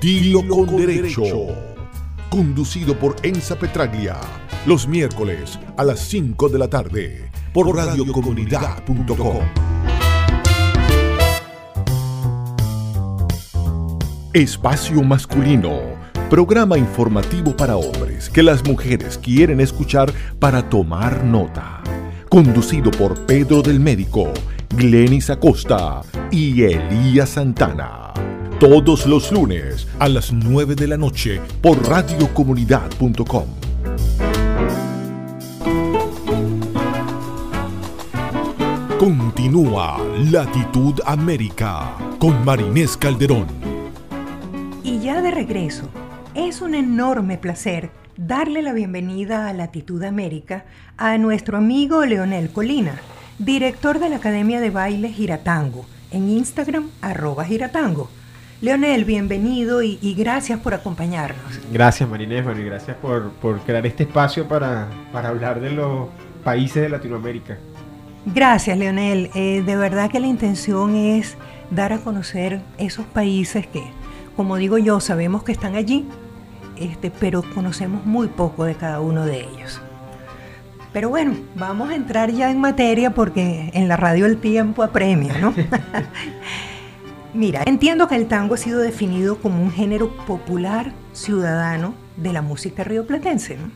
Dilo 0.00 0.48
con 0.48 0.74
Derecho. 0.78 1.48
Conducido 2.30 2.98
por 2.98 3.14
Enza 3.24 3.58
Petraglia. 3.58 4.16
Los 4.64 4.88
miércoles 4.88 5.58
a 5.76 5.84
las 5.84 6.00
5 6.08 6.48
de 6.48 6.58
la 6.58 6.68
tarde. 6.68 7.31
Por 7.52 7.76
radiocomunidad.com. 7.76 9.40
Espacio 14.32 15.02
Masculino. 15.02 15.80
Programa 16.30 16.78
informativo 16.78 17.54
para 17.54 17.76
hombres 17.76 18.30
que 18.30 18.42
las 18.42 18.64
mujeres 18.64 19.18
quieren 19.18 19.60
escuchar 19.60 20.10
para 20.38 20.70
tomar 20.70 21.24
nota. 21.24 21.82
Conducido 22.30 22.90
por 22.90 23.26
Pedro 23.26 23.60
del 23.60 23.78
Médico, 23.78 24.32
Glenis 24.70 25.28
Acosta 25.28 26.00
y 26.30 26.62
Elías 26.62 27.28
Santana. 27.28 28.14
Todos 28.58 29.04
los 29.06 29.30
lunes 29.30 29.86
a 29.98 30.08
las 30.08 30.32
9 30.32 30.74
de 30.74 30.86
la 30.86 30.96
noche 30.96 31.38
por 31.60 31.86
radiocomunidad.com. 31.86 33.71
Continúa 39.02 39.98
Latitud 40.30 41.00
América 41.04 41.92
con 42.20 42.44
Marinés 42.44 42.96
Calderón. 42.96 43.48
Y 44.84 45.00
ya 45.00 45.20
de 45.20 45.32
regreso, 45.32 45.88
es 46.36 46.62
un 46.62 46.76
enorme 46.76 47.36
placer 47.36 47.90
darle 48.16 48.62
la 48.62 48.72
bienvenida 48.72 49.48
a 49.48 49.52
Latitud 49.54 50.04
América 50.04 50.66
a 50.96 51.18
nuestro 51.18 51.58
amigo 51.58 52.06
Leonel 52.06 52.52
Colina, 52.52 52.94
director 53.40 53.98
de 53.98 54.08
la 54.08 54.16
Academia 54.18 54.60
de 54.60 54.70
Baile 54.70 55.08
Giratango, 55.08 55.84
en 56.12 56.28
Instagram 56.28 56.88
arroba 57.00 57.44
giratango. 57.44 58.08
Leonel, 58.60 59.04
bienvenido 59.04 59.82
y, 59.82 59.98
y 60.00 60.14
gracias 60.14 60.60
por 60.60 60.74
acompañarnos. 60.74 61.60
Gracias 61.72 62.08
Marinés, 62.08 62.44
bueno, 62.44 62.60
y 62.60 62.66
gracias 62.66 62.96
por, 62.98 63.32
por 63.32 63.58
crear 63.62 63.84
este 63.84 64.04
espacio 64.04 64.46
para, 64.46 64.86
para 65.12 65.30
hablar 65.30 65.60
de 65.60 65.72
los 65.72 66.08
países 66.44 66.84
de 66.84 66.88
Latinoamérica. 66.88 67.58
Gracias, 68.26 68.78
Leonel. 68.78 69.30
Eh, 69.34 69.62
de 69.64 69.76
verdad 69.76 70.10
que 70.10 70.20
la 70.20 70.28
intención 70.28 70.94
es 70.94 71.36
dar 71.70 71.92
a 71.92 71.98
conocer 71.98 72.60
esos 72.78 73.04
países 73.06 73.66
que, 73.66 73.82
como 74.36 74.56
digo 74.56 74.78
yo, 74.78 75.00
sabemos 75.00 75.42
que 75.42 75.52
están 75.52 75.74
allí, 75.74 76.06
este, 76.76 77.10
pero 77.10 77.42
conocemos 77.54 78.06
muy 78.06 78.28
poco 78.28 78.64
de 78.64 78.76
cada 78.76 79.00
uno 79.00 79.24
de 79.26 79.40
ellos. 79.40 79.80
Pero 80.92 81.08
bueno, 81.08 81.34
vamos 81.56 81.90
a 81.90 81.96
entrar 81.96 82.30
ya 82.30 82.50
en 82.50 82.60
materia 82.60 83.14
porque 83.14 83.70
en 83.72 83.88
la 83.88 83.96
radio 83.96 84.26
el 84.26 84.36
tiempo 84.36 84.82
apremia, 84.82 85.38
¿no? 85.38 85.54
Mira, 87.34 87.62
entiendo 87.64 88.08
que 88.08 88.14
el 88.14 88.28
tango 88.28 88.54
ha 88.54 88.58
sido 88.58 88.80
definido 88.80 89.38
como 89.38 89.62
un 89.62 89.72
género 89.72 90.14
popular 90.26 90.92
ciudadano 91.14 91.94
de 92.16 92.32
la 92.34 92.42
música 92.42 92.84
rioplatense. 92.84 93.56
¿no? 93.56 93.70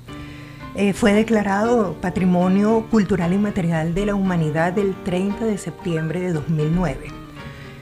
Eh, 0.77 0.93
fue 0.93 1.15
declarado 1.15 1.95
Patrimonio 2.03 2.87
Cultural 2.91 3.33
Inmaterial 3.33 3.95
de 3.95 4.07
la 4.07 4.15
Humanidad 4.15 4.79
el 4.79 4.95
30 5.05 5.47
de 5.47 5.57
septiembre 5.57 6.21
de 6.21 6.33
2009. 6.35 7.09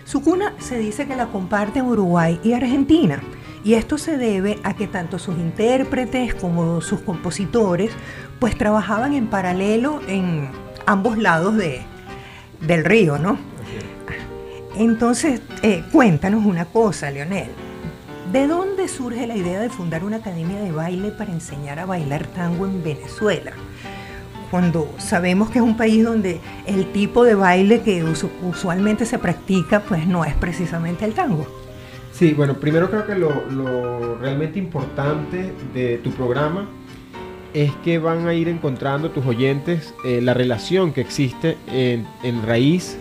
Su 0.05 0.23
cuna 0.23 0.55
se 0.59 0.79
dice 0.79 1.07
que 1.07 1.17
la 1.17 1.27
comparten 1.27 1.87
Uruguay 1.87 2.39
y 2.45 2.53
Argentina, 2.53 3.21
y 3.65 3.75
esto 3.75 3.99
se 3.99 4.17
debe 4.17 4.61
a 4.63 4.77
que 4.77 4.87
tanto 4.87 5.19
sus 5.19 5.37
intérpretes 5.37 6.35
como 6.37 6.81
sus 6.83 7.01
compositores 7.01 7.91
pues 8.39 8.57
trabajaban 8.57 9.13
en 9.13 9.27
paralelo 9.27 10.01
en 10.07 10.51
ambos 10.87 11.19
lados 11.19 11.57
de, 11.57 11.81
del 12.61 12.85
río, 12.85 13.19
¿no? 13.19 13.39
Entonces, 14.77 15.41
eh, 15.63 15.83
cuéntanos 15.91 16.45
una 16.45 16.67
cosa, 16.67 17.11
Leonel. 17.11 17.64
¿De 18.35 18.49
dónde 18.49 18.89
surge 18.89 19.29
la 19.29 19.37
idea 19.37 19.61
de 19.61 19.71
fundar 19.71 20.03
una 20.03 20.17
academia 20.17 20.59
de 20.59 20.73
baile 20.73 21.13
para 21.13 21.31
enseñar 21.31 21.79
a 21.79 21.87
bailar 21.87 22.27
tango 22.27 22.67
en 22.67 22.83
Venezuela? 22.83 23.53
Cuando 24.51 24.93
sabemos 24.99 25.51
que 25.51 25.61
es 25.61 25.65
un 25.65 25.77
país 25.77 26.03
donde 26.05 26.41
el 26.67 26.91
tipo 26.91 27.23
de 27.23 27.37
baile 27.37 27.83
que 27.83 28.03
usualmente 28.43 29.07
se 29.07 29.21
practica 29.21 29.85
pues 29.85 30.09
no 30.09 30.25
es 30.25 30.35
precisamente 30.35 31.05
el 31.05 31.15
tango. 31.15 31.47
Sí, 32.11 32.35
bueno, 32.35 32.55
primero 32.55 32.91
creo 32.91 33.07
que 33.07 33.15
lo, 33.15 34.19
realmente 34.19 34.59
importante 34.59 35.53
de 35.73 35.99
tu 35.99 36.11
programa 36.11 36.69
es 37.53 37.71
que 37.85 38.01
van 38.01 38.27
a 38.27 38.35
ir 38.35 38.49
encontrando 38.49 39.13
tus 39.13 39.25
oyentes 39.25 39.95
eh, 40.05 40.21
la 40.21 40.35
relación 40.35 40.93
que 40.93 41.03
existe 41.03 41.57
en, 41.69 42.05
en 42.25 42.45
raíz 42.45 42.99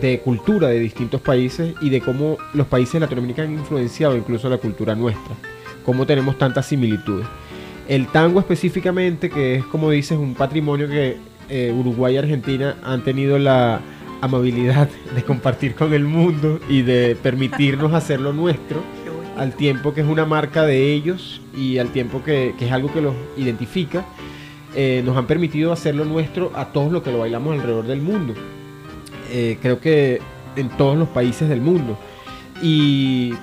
de 0.00 0.20
cultura 0.20 0.68
de 0.68 0.78
distintos 0.78 1.20
países 1.20 1.74
y 1.80 1.90
de 1.90 2.00
cómo 2.00 2.38
los 2.54 2.66
países 2.66 3.00
latinoamericanos 3.00 3.50
han 3.50 3.58
influenciado 3.58 4.16
incluso 4.16 4.48
la 4.48 4.58
cultura 4.58 4.94
nuestra, 4.94 5.34
cómo 5.84 6.06
tenemos 6.06 6.38
tantas 6.38 6.66
similitudes. 6.66 7.26
El 7.88 8.08
tango 8.08 8.40
específicamente, 8.40 9.30
que 9.30 9.56
es 9.56 9.64
como 9.64 9.90
dices, 9.90 10.18
un 10.18 10.34
patrimonio 10.34 10.88
que 10.88 11.16
eh, 11.48 11.72
Uruguay 11.72 12.14
y 12.14 12.18
Argentina 12.18 12.76
han 12.82 13.04
tenido 13.04 13.38
la 13.38 13.80
amabilidad 14.20 14.88
de 15.14 15.22
compartir 15.22 15.74
con 15.74 15.94
el 15.94 16.04
mundo 16.04 16.60
y 16.68 16.82
de 16.82 17.16
permitirnos 17.22 17.92
hacerlo 17.94 18.32
nuestro, 18.32 18.82
al 19.36 19.54
tiempo 19.54 19.94
que 19.94 20.00
es 20.00 20.06
una 20.06 20.24
marca 20.24 20.64
de 20.64 20.92
ellos 20.92 21.40
y 21.54 21.78
al 21.78 21.90
tiempo 21.90 22.22
que, 22.24 22.54
es 22.58 22.72
algo 22.72 22.92
que 22.92 23.02
los 23.02 23.14
identifica, 23.36 24.04
eh, 24.74 25.02
nos 25.04 25.16
han 25.16 25.26
permitido 25.26 25.72
hacerlo 25.72 26.04
nuestro 26.04 26.52
a 26.54 26.72
todos 26.72 26.90
los 26.90 27.02
que 27.02 27.12
lo 27.12 27.18
bailamos 27.18 27.54
alrededor 27.54 27.86
del 27.86 28.00
mundo. 28.00 28.34
Eh, 29.30 29.58
creo 29.60 29.80
que 29.80 30.20
en 30.56 30.68
todos 30.70 30.96
los 30.96 31.08
países 31.08 31.48
del 31.48 31.60
mundo. 31.60 31.98
Y 32.62 33.34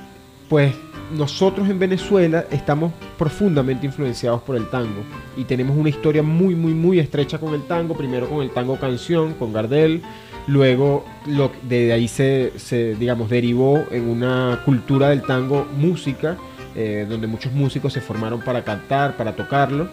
pues 0.50 0.74
nosotros 1.16 1.70
en 1.70 1.80
Venezuela 1.80 2.46
estamos 2.52 2.92
profundamente 3.18 3.86
influenciados 3.86 4.42
por 4.42 4.56
el 4.56 4.70
tango. 4.70 5.04
Y 5.38 5.44
tenemos 5.44 5.78
una 5.78 5.90
historia 5.90 6.24
muy, 6.24 6.56
muy, 6.56 6.74
muy 6.74 7.00
estrecha 7.00 7.38
con 7.38 7.54
el 7.54 7.64
tango, 7.64 7.96
primero 7.96 8.30
con 8.30 8.42
el 8.42 8.52
tango 8.52 8.80
canción, 8.80 9.34
con 9.34 9.54
Gardel, 9.54 10.02
luego 10.48 11.06
lo, 11.28 11.52
de 11.64 11.94
ahí 11.94 12.08
se, 12.08 12.52
digamos, 13.00 13.30
derivó 13.30 13.84
en 13.92 14.10
una 14.10 14.62
cultura 14.66 15.10
del 15.10 15.22
tango 15.22 15.66
música, 15.78 16.38
eh, 16.76 17.06
donde 17.08 17.28
muchos 17.28 17.54
músicos 17.54 17.94
se 17.94 18.02
formaron 18.02 18.42
para 18.42 18.64
cantar, 18.64 19.16
para 19.16 19.36
tocarlo, 19.36 19.88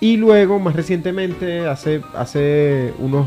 y 0.00 0.16
luego, 0.16 0.58
más 0.58 0.74
recientemente, 0.74 1.66
hace, 1.66 2.02
hace 2.14 2.92
unos 2.98 3.26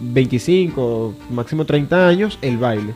25, 0.00 1.14
máximo 1.30 1.64
30 1.64 2.08
años, 2.08 2.38
el 2.42 2.58
baile. 2.58 2.94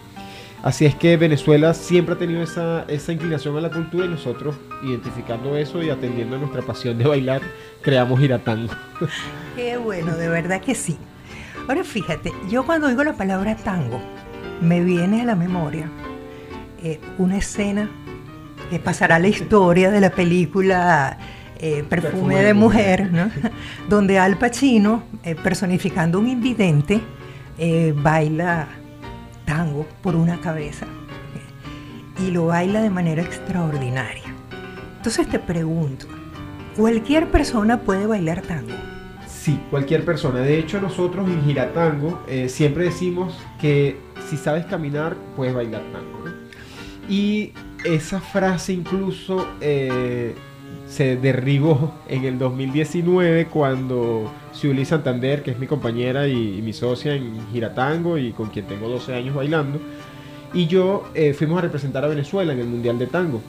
Así 0.63 0.87
es 0.87 0.95
que 0.95 1.17
Venezuela 1.17 1.75
siempre 1.75 2.15
ha 2.15 2.19
tenido 2.19 2.41
esa, 2.41 2.85
esa, 2.87 3.13
inclinación 3.13 3.57
a 3.57 3.61
la 3.61 3.71
cultura 3.71 4.07
y 4.07 4.09
nosotros, 4.09 4.55
identificando 4.85 5.57
eso 5.57 5.83
y 5.83 5.91
atendiendo 5.91 6.37
a 6.37 6.39
nuestra 6.39 6.63
pasión 6.63 6.99
de 6.99 7.05
bailar, 7.05 7.43
creamos 7.81 8.21
Giratango. 8.21 8.73
Qué 9.57 9.77
bueno, 9.77 10.17
de 10.17 10.29
verdad 10.29 10.61
que 10.61 10.77
sí. 10.77 10.97
Ahora 11.69 11.83
fíjate, 11.83 12.33
yo 12.49 12.65
cuando 12.65 12.87
oigo 12.87 13.03
la 13.03 13.15
palabra 13.15 13.57
tango, 13.57 14.01
me 14.61 14.85
viene 14.85 15.23
a 15.23 15.25
la 15.25 15.35
memoria 15.35 15.91
eh, 16.83 17.01
una 17.19 17.39
escena 17.39 17.91
que 18.71 18.79
pasará 18.79 19.19
la 19.19 19.29
historia 19.29 19.91
de 19.91 20.01
la 20.01 20.11
película 20.11 21.19
eh, 21.65 21.85
perfume, 21.89 22.43
de 22.43 22.55
Mujer, 22.55 23.09
donde 23.89 24.19
Al 24.19 24.37
Pacino, 24.37 25.05
eh, 25.23 25.37
personificando 25.37 26.19
un 26.19 26.27
invidente, 26.27 27.01
eh, 27.57 27.95
baila 27.97 28.67
tango 29.45 29.87
por 30.03 30.17
una 30.17 30.41
cabeza 30.41 30.87
y 32.19 32.33
lo 32.33 32.47
baila 32.47 32.83
de 32.83 32.91
manera 32.91 33.23
extraordinaria. 33.23 34.35
Entonces 34.97 35.29
te 35.29 35.39
pregunto, 35.39 36.07
¿cualquier 36.77 37.31
persona 37.31 37.79
puede 37.83 38.09
bailar 38.09 38.43
tango? 38.43 38.75
Sí, 39.29 39.61
cualquier 39.71 40.05
persona. 40.05 40.41
De 40.41 40.59
hecho, 40.59 40.81
nosotros 40.81 41.29
en 41.29 41.45
Giratango 41.45 42.25
siempre 42.49 42.87
decimos 42.87 43.41
que 43.61 44.01
si 44.29 44.37
sabes 44.37 44.67
caminar, 44.67 45.17
puedes 45.37 45.55
bailar 45.55 45.83
tango. 45.93 46.25
Y 47.09 47.53
esa 47.85 48.21
frase 48.21 48.73
incluso 48.73 49.47
se 50.93 51.17
derribó 51.17 51.95
en 52.07 52.25
el 52.27 52.39
2019 52.39 53.47
cuando 53.47 54.31
Ciuli 54.53 54.85
Santander, 54.85 55.43
que 55.43 55.53
es 55.53 55.59
mi 55.59 55.67
compañera 55.67 56.29
y, 56.29 56.61
mi 56.61 56.75
socia 56.75 57.15
en 57.15 57.49
Giratango 57.51 58.19
y 58.19 58.33
con 58.33 58.51
quien 58.51 58.67
tengo 58.67 58.91
12 58.91 59.15
años 59.15 59.35
bailando, 59.35 59.81
y 60.53 60.67
yo 60.67 61.05
eh, 61.15 61.33
fuimos 61.33 61.59
a 61.59 61.63
representar 61.63 62.05
a 62.05 62.09
Venezuela 62.09 62.53
en 62.53 62.59
el 62.59 62.67
Mundial 62.67 62.99
de 62.99 63.07
Tango 63.07 63.41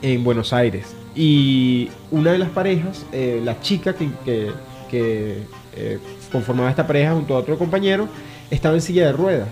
en 0.00 0.22
Buenos 0.22 0.52
Aires. 0.52 0.94
Y 1.16 1.90
una 2.12 2.30
de 2.30 2.38
las 2.38 2.50
parejas, 2.50 3.04
eh, 3.12 3.40
la 3.44 3.60
chica 3.60 3.94
que, 3.94 4.52
que, 4.88 5.42
eh, 5.74 5.98
conformaba 6.30 6.70
esta 6.70 6.86
pareja 6.86 7.14
junto 7.14 7.34
a 7.34 7.38
otro 7.38 7.58
compañero, 7.58 8.08
estaba 8.48 8.76
en 8.76 8.80
silla 8.80 9.06
de 9.06 9.12
ruedas. 9.12 9.48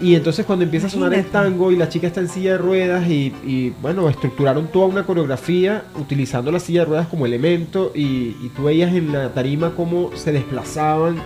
Y 0.00 0.14
entonces 0.14 0.46
cuando 0.46 0.64
empieza 0.64 0.86
a 0.86 0.90
sonar 0.90 1.12
el 1.12 1.26
tango 1.26 1.70
y 1.70 1.76
la 1.76 1.90
chica 1.90 2.06
está 2.06 2.20
en 2.20 2.28
silla 2.28 2.52
de 2.52 2.58
ruedas 2.58 3.06
y, 3.06 3.74
bueno, 3.82 4.08
estructuraron 4.08 4.68
toda 4.68 4.86
una 4.86 5.04
coreografía 5.04 5.84
utilizando 5.94 6.50
la 6.50 6.58
silla 6.58 6.80
de 6.80 6.86
ruedas 6.86 7.08
como 7.08 7.26
elemento 7.26 7.92
y, 7.94 8.48
tú 8.56 8.64
veías 8.64 8.94
en 8.94 9.12
la 9.12 9.34
tarima 9.34 9.74
cómo 9.76 10.10
se 10.16 10.32
desplazaban 10.32 11.16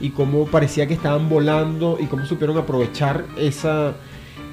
y 0.00 0.10
cómo 0.10 0.46
parecía 0.46 0.88
que 0.88 0.94
estaban 0.94 1.28
volando 1.28 1.98
y 2.00 2.06
cómo 2.06 2.26
supieron 2.26 2.58
aprovechar 2.58 3.24
esa, 3.38 3.94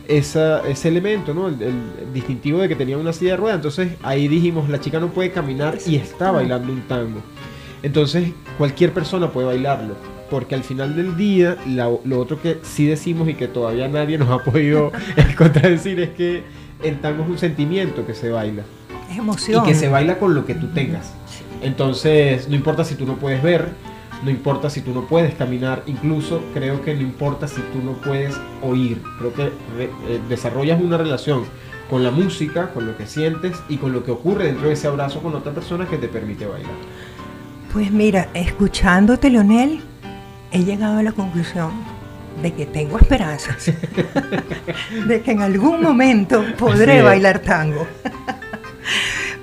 ese 0.08 0.88
elemento, 0.88 1.34
¿no? 1.34 1.48
El, 1.48 1.60
el, 1.60 2.14
distintivo 2.14 2.60
de 2.60 2.70
que 2.70 2.76
tenía 2.76 3.00
una 3.00 3.12
silla 3.12 3.32
de 3.32 3.38
ruedas. 3.38 3.56
Entonces 3.56 3.94
ahí 4.04 4.28
dijimos, 4.28 4.70
la 4.70 4.80
chica 4.80 5.00
no 5.00 5.08
puede 5.08 5.32
caminar 5.32 5.80
y 5.88 5.96
está 5.96 6.30
bailando 6.30 6.72
un 6.72 6.82
tango. 6.82 7.22
Entonces 7.82 8.34
cualquier 8.60 8.94
persona 8.94 9.32
puede 9.32 9.48
bailarlo 9.48 10.13
porque 10.34 10.56
al 10.56 10.64
final 10.64 10.96
del 10.96 11.16
día 11.16 11.58
lo 11.68 12.20
otro 12.20 12.42
que 12.42 12.58
sí 12.64 12.88
decimos 12.88 13.30
y 13.30 13.36
que 13.36 13.48
todavía 13.48 13.88
nadie 13.88 14.18
nos 14.18 14.32
ha 14.32 14.44
podido 14.44 14.92
contradecir 15.38 16.00
es 16.00 16.10
que 16.10 16.42
el 16.82 17.00
tango 17.02 17.24
es 17.24 17.30
un 17.30 17.38
sentimiento 17.38 18.04
que 18.04 18.16
se 18.16 18.32
baila. 18.32 18.64
Es 19.12 19.20
emoción. 19.20 19.64
Y 19.64 19.68
que 19.68 19.76
se 19.76 19.90
baila 19.90 20.18
con 20.18 20.34
lo 20.34 20.44
que 20.44 20.56
tú 20.56 20.70
tengas. 20.70 21.14
Entonces, 21.62 22.50
no 22.50 22.56
importa 22.56 22.84
si 22.84 22.96
tú 22.96 23.06
no 23.06 23.18
puedes 23.18 23.44
ver, 23.44 23.68
no 24.24 24.32
importa 24.32 24.72
si 24.72 24.82
tú 24.82 24.92
no 24.92 25.06
puedes 25.06 25.36
caminar, 25.36 25.84
incluso 25.86 26.42
creo 26.56 26.82
que 26.82 26.96
no 26.96 27.02
importa 27.02 27.48
si 27.48 27.62
tú 27.72 27.84
no 27.86 27.92
puedes 28.02 28.36
oír. 28.64 29.04
Creo 29.20 29.34
que 29.36 29.44
eh, 29.78 30.20
desarrollas 30.30 30.82
una 30.82 30.98
relación 30.98 31.44
con 31.92 32.04
la 32.04 32.10
música, 32.10 32.72
con 32.74 32.88
lo 32.88 32.98
que 32.98 33.06
sientes 33.06 33.56
y 33.70 33.78
con 33.78 33.94
lo 33.94 34.04
que 34.04 34.10
ocurre 34.10 34.46
dentro 34.46 34.66
de 34.66 34.74
ese 34.74 34.88
abrazo 34.88 35.22
con 35.22 35.36
otra 35.36 35.52
persona 35.52 35.86
que 35.86 36.00
te 36.00 36.08
permite 36.08 36.48
bailar. 36.48 36.74
Pues 37.72 37.92
mira, 37.92 38.30
escuchándote, 38.34 39.30
Leonel, 39.30 39.82
he 40.54 40.64
llegado 40.64 41.00
a 41.00 41.04
la 41.04 41.12
conclusión 41.12 41.72
de 42.42 42.54
que 42.54 42.66
tengo 42.66 42.98
esperanzas, 42.98 43.72
de 45.08 45.22
que 45.22 45.32
en 45.32 45.42
algún 45.42 45.82
momento 45.82 46.46
podré 46.58 47.02
bailar 47.02 47.40
tango. 47.40 47.88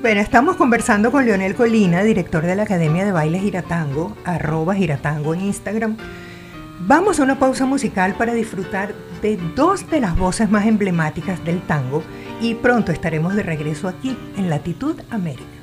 bueno, 0.00 0.20
estamos 0.20 0.56
conversando 0.56 1.10
con 1.10 1.26
Leonel 1.26 1.54
Colina, 1.54 2.02
director 2.02 2.46
de 2.46 2.54
la 2.54 2.62
Academia 2.62 3.04
de 3.04 3.12
Baile 3.12 3.40
Giratango, 3.40 4.16
arroba 4.24 4.74
Giratango 4.74 5.34
en 5.34 5.42
Instagram. 5.42 5.96
Vamos 6.86 7.20
a 7.20 7.24
una 7.24 7.38
pausa 7.38 7.66
musical 7.66 8.14
para 8.14 8.32
disfrutar 8.32 8.94
de 9.20 9.36
dos 9.54 9.90
de 9.90 10.00
las 10.00 10.16
voces 10.16 10.50
más 10.50 10.66
emblemáticas 10.66 11.44
del 11.44 11.60
tango 11.62 12.02
y 12.40 12.54
pronto 12.54 12.92
estaremos 12.92 13.34
de 13.34 13.42
regreso 13.42 13.88
aquí 13.88 14.16
en 14.36 14.48
Latitud 14.48 14.96
América. 15.10 15.59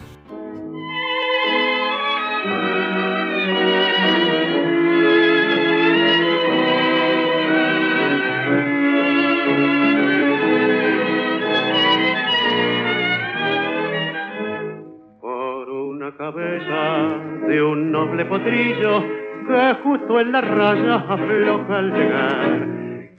En 20.09 20.31
la 20.31 20.41
raya 20.41 20.95
afloja 20.95 21.77
al 21.77 21.93
llegar 21.93 22.67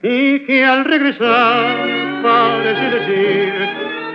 y 0.01 0.39
que 0.45 0.65
al 0.65 0.85
regresar 0.85 2.21
parece 2.23 2.89
decir 2.89 3.53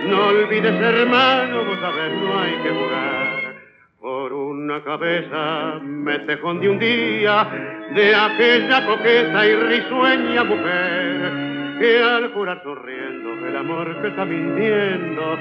no 0.09 0.27
olvides 0.27 0.81
hermano, 0.81 1.63
vos 1.63 1.79
sabés 1.79 2.13
no 2.21 2.39
hay 2.39 2.51
que 2.63 2.69
jugar. 2.69 3.55
Por 3.99 4.33
una 4.33 4.83
cabeza 4.83 5.79
me 5.81 6.19
tejón 6.19 6.59
de 6.59 6.69
un 6.69 6.77
día 6.77 7.47
de 7.95 8.15
aquella 8.15 8.85
coqueta 8.85 9.47
y 9.47 9.55
risueña 9.55 10.43
mujer 10.43 11.79
que 11.79 12.03
al 12.03 12.33
jurar 12.33 12.61
sonriendo 12.63 13.47
el 13.47 13.55
amor 13.55 14.01
que 14.01 14.07
está 14.09 14.25
mintiendo 14.25 15.37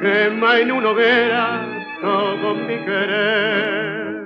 quema 0.00 0.60
en 0.60 0.72
una 0.72 0.90
hoguera 0.90 1.66
todo 2.00 2.54
mi 2.54 2.76
querer. 2.84 4.16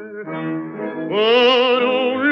Por 1.09 2.30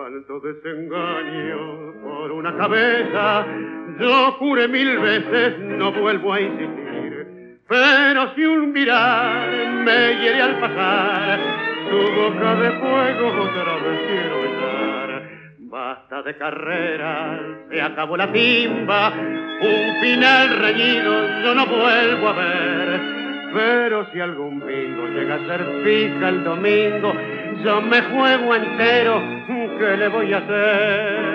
cuánto 0.00 0.40
desengaño 0.40 1.92
por 2.02 2.32
una 2.32 2.56
cabeza 2.56 3.46
yo 3.98 4.32
juré 4.38 4.66
mil 4.66 4.98
veces 4.98 5.58
no 5.58 5.92
vuelvo 5.92 6.32
a 6.32 6.40
insistir 6.40 7.60
pero 7.68 8.34
si 8.34 8.42
un 8.42 8.72
mirar 8.72 9.48
me 9.84 10.20
hiere 10.20 10.42
al 10.42 10.58
pasar, 10.58 11.38
tu 11.88 11.98
boca 11.98 12.54
de 12.56 12.70
fuego 12.80 13.42
otra 13.42 13.74
vez 13.76 14.00
quiero 14.08 14.42
besar. 14.42 15.30
Basta 15.60 16.22
de 16.22 16.36
carrera, 16.36 17.38
se 17.70 17.80
acabó 17.80 18.16
la 18.16 18.32
timba, 18.32 19.12
un 19.12 20.00
final 20.00 20.58
reñido 20.58 21.42
yo 21.44 21.54
no 21.54 21.66
vuelvo 21.66 22.28
a 22.28 22.32
ver. 22.32 23.00
Pero 23.54 24.10
si 24.10 24.18
algún 24.18 24.66
bingo 24.66 25.06
llega 25.06 25.36
a 25.36 25.46
ser 25.46 25.64
fija 25.84 26.28
el 26.28 26.42
domingo, 26.42 27.12
yo 27.64 27.80
me 27.82 28.00
juego 28.02 28.54
entero, 28.54 29.22
¿qué 29.78 29.96
le 29.96 30.08
voy 30.08 30.32
a 30.32 30.38
hacer? 30.38 31.30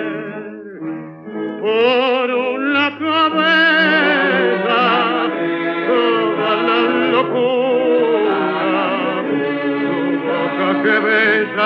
Por 1.60 2.30
una 2.30 2.98
cabeza 2.98 4.80
toda 5.86 6.56
la 6.68 6.80
locura, 7.12 8.38
tu 9.30 10.16
boca 10.26 10.68
que 10.82 10.96
besa, 10.98 11.64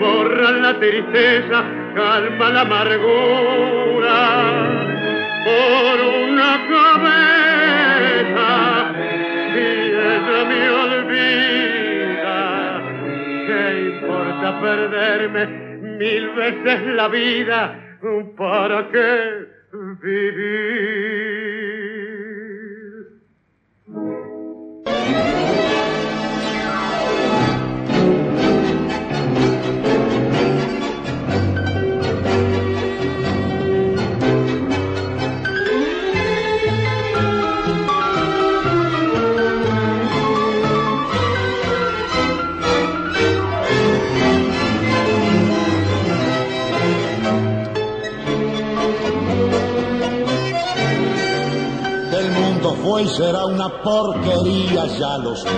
borra 0.00 0.50
la 0.50 0.72
tristeza, 0.78 1.58
calma 1.94 2.48
la 2.50 2.60
amargura. 2.60 4.18
Por 5.44 5.96
una 6.30 6.52
cabeza, 6.68 8.48
perderme 14.52 15.46
mil 15.98 16.30
veces 16.30 16.86
la 16.86 17.08
vida? 17.08 17.80
¿Para 18.36 18.88
qué 18.90 19.46
vivir? 20.02 20.84
Será 53.16 53.46
una 53.46 53.68
porquería, 53.82 54.86
ya 54.86 55.18
lo 55.18 55.36
sé. 55.36 55.48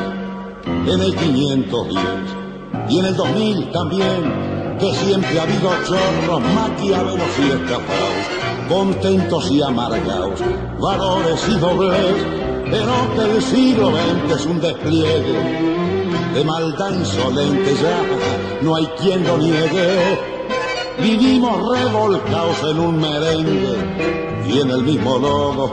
En 0.86 1.00
el 1.00 1.14
510 1.14 2.04
y 2.88 2.98
en 2.98 3.04
el 3.06 3.16
2000 3.16 3.72
también, 3.72 4.76
que 4.78 4.92
siempre 4.92 5.38
ha 5.38 5.42
habido 5.42 5.70
chorros, 5.86 6.42
maquiavelos 6.54 7.28
y 7.38 7.52
estafados, 7.52 8.68
contentos 8.68 9.50
y 9.50 9.62
amargados, 9.62 10.40
valores 10.80 11.48
y 11.48 11.58
dobles, 11.58 12.14
pero 12.70 12.92
que 13.14 13.36
el 13.36 13.42
siglo 13.42 13.90
XX 13.90 14.34
es 14.34 14.46
un 14.46 14.60
despliegue 14.60 15.76
de 16.34 16.44
maldad 16.44 16.92
insolente 16.92 17.74
ya, 17.80 18.60
no 18.60 18.76
hay 18.76 18.84
quien 19.00 19.26
lo 19.26 19.38
niegue. 19.38 20.18
Vivimos 21.00 21.78
revolcados 21.78 22.62
en 22.70 22.78
un 22.78 23.00
merengue 23.00 23.76
y 24.46 24.60
en 24.60 24.70
el 24.70 24.82
mismo 24.82 25.18
lodo 25.18 25.72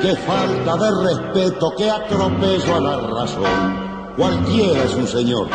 Qué 0.00 0.14
falta 0.14 0.76
de 0.76 0.90
respeto, 1.08 1.72
qué 1.76 1.90
atropello 1.90 2.76
a 2.76 2.80
la 2.80 2.96
razón. 2.98 4.14
Cualquiera 4.16 4.84
es 4.84 4.94
un 4.94 5.08
señor, 5.08 5.48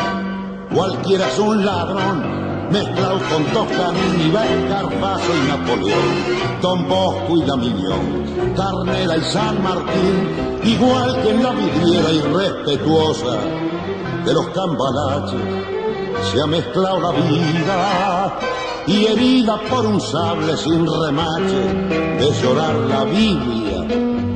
cualquiera 0.73 1.29
es 1.29 1.39
un 1.39 1.65
ladrón, 1.65 2.69
mezclado 2.69 3.19
con 3.29 3.46
Toscanini, 3.46 4.33
Carpazo 4.67 5.31
y 5.33 5.48
Napoleón, 5.48 6.62
Don 6.62 6.89
Bosco 6.89 7.37
y 7.37 7.44
Damiñón, 7.44 8.54
Carnera 8.58 9.15
y 9.15 9.21
San 9.21 9.63
Martín, 9.63 10.62
igual 10.65 11.21
que 11.21 11.29
en 11.29 11.44
la 11.44 11.52
vidriera 11.52 12.12
irrespetuosa 12.12 13.37
de 14.25 14.33
los 14.33 14.48
cambalaches, 14.48 15.39
se 16.33 16.41
ha 16.41 16.48
mezclado 16.48 17.00
la 17.00 17.12
vida 17.12 18.39
y 18.87 19.06
herida 19.06 19.58
por 19.69 19.85
un 19.85 20.02
sable 20.02 20.58
sin 20.58 20.85
remache 20.85 21.73
de 22.19 22.31
llorar 22.41 22.75
la 22.89 23.06
Biblia 23.06 23.63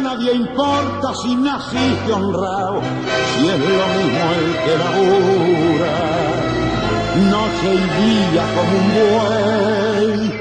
nadie 0.00 0.32
importa 0.34 1.14
si 1.14 1.34
naciste 1.34 2.12
honrado, 2.12 2.80
si 3.34 3.48
es 3.48 3.58
lo 3.58 3.86
mismo 3.96 4.24
el 4.38 4.48
que 4.64 4.74
labura, 4.82 5.94
noche 7.30 7.68
y 7.74 7.86
día 8.02 8.44
como 8.54 8.72
un 8.78 8.88
buey. 8.94 10.40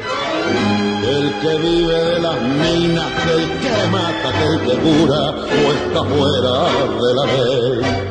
El 1.07 1.33
que 1.39 1.57
vive 1.57 1.93
de 1.93 2.19
las 2.19 2.41
minas, 2.41 3.07
que 3.23 3.31
el 3.33 3.45
que 3.59 3.87
mata, 3.91 4.27
que 4.37 4.45
el 4.45 4.59
que 4.61 4.75
cura, 4.81 5.21
o 5.29 5.71
está 5.73 6.03
fuera 6.03 6.55
de 7.05 7.13
la 7.15 7.25
ley. 7.25 8.07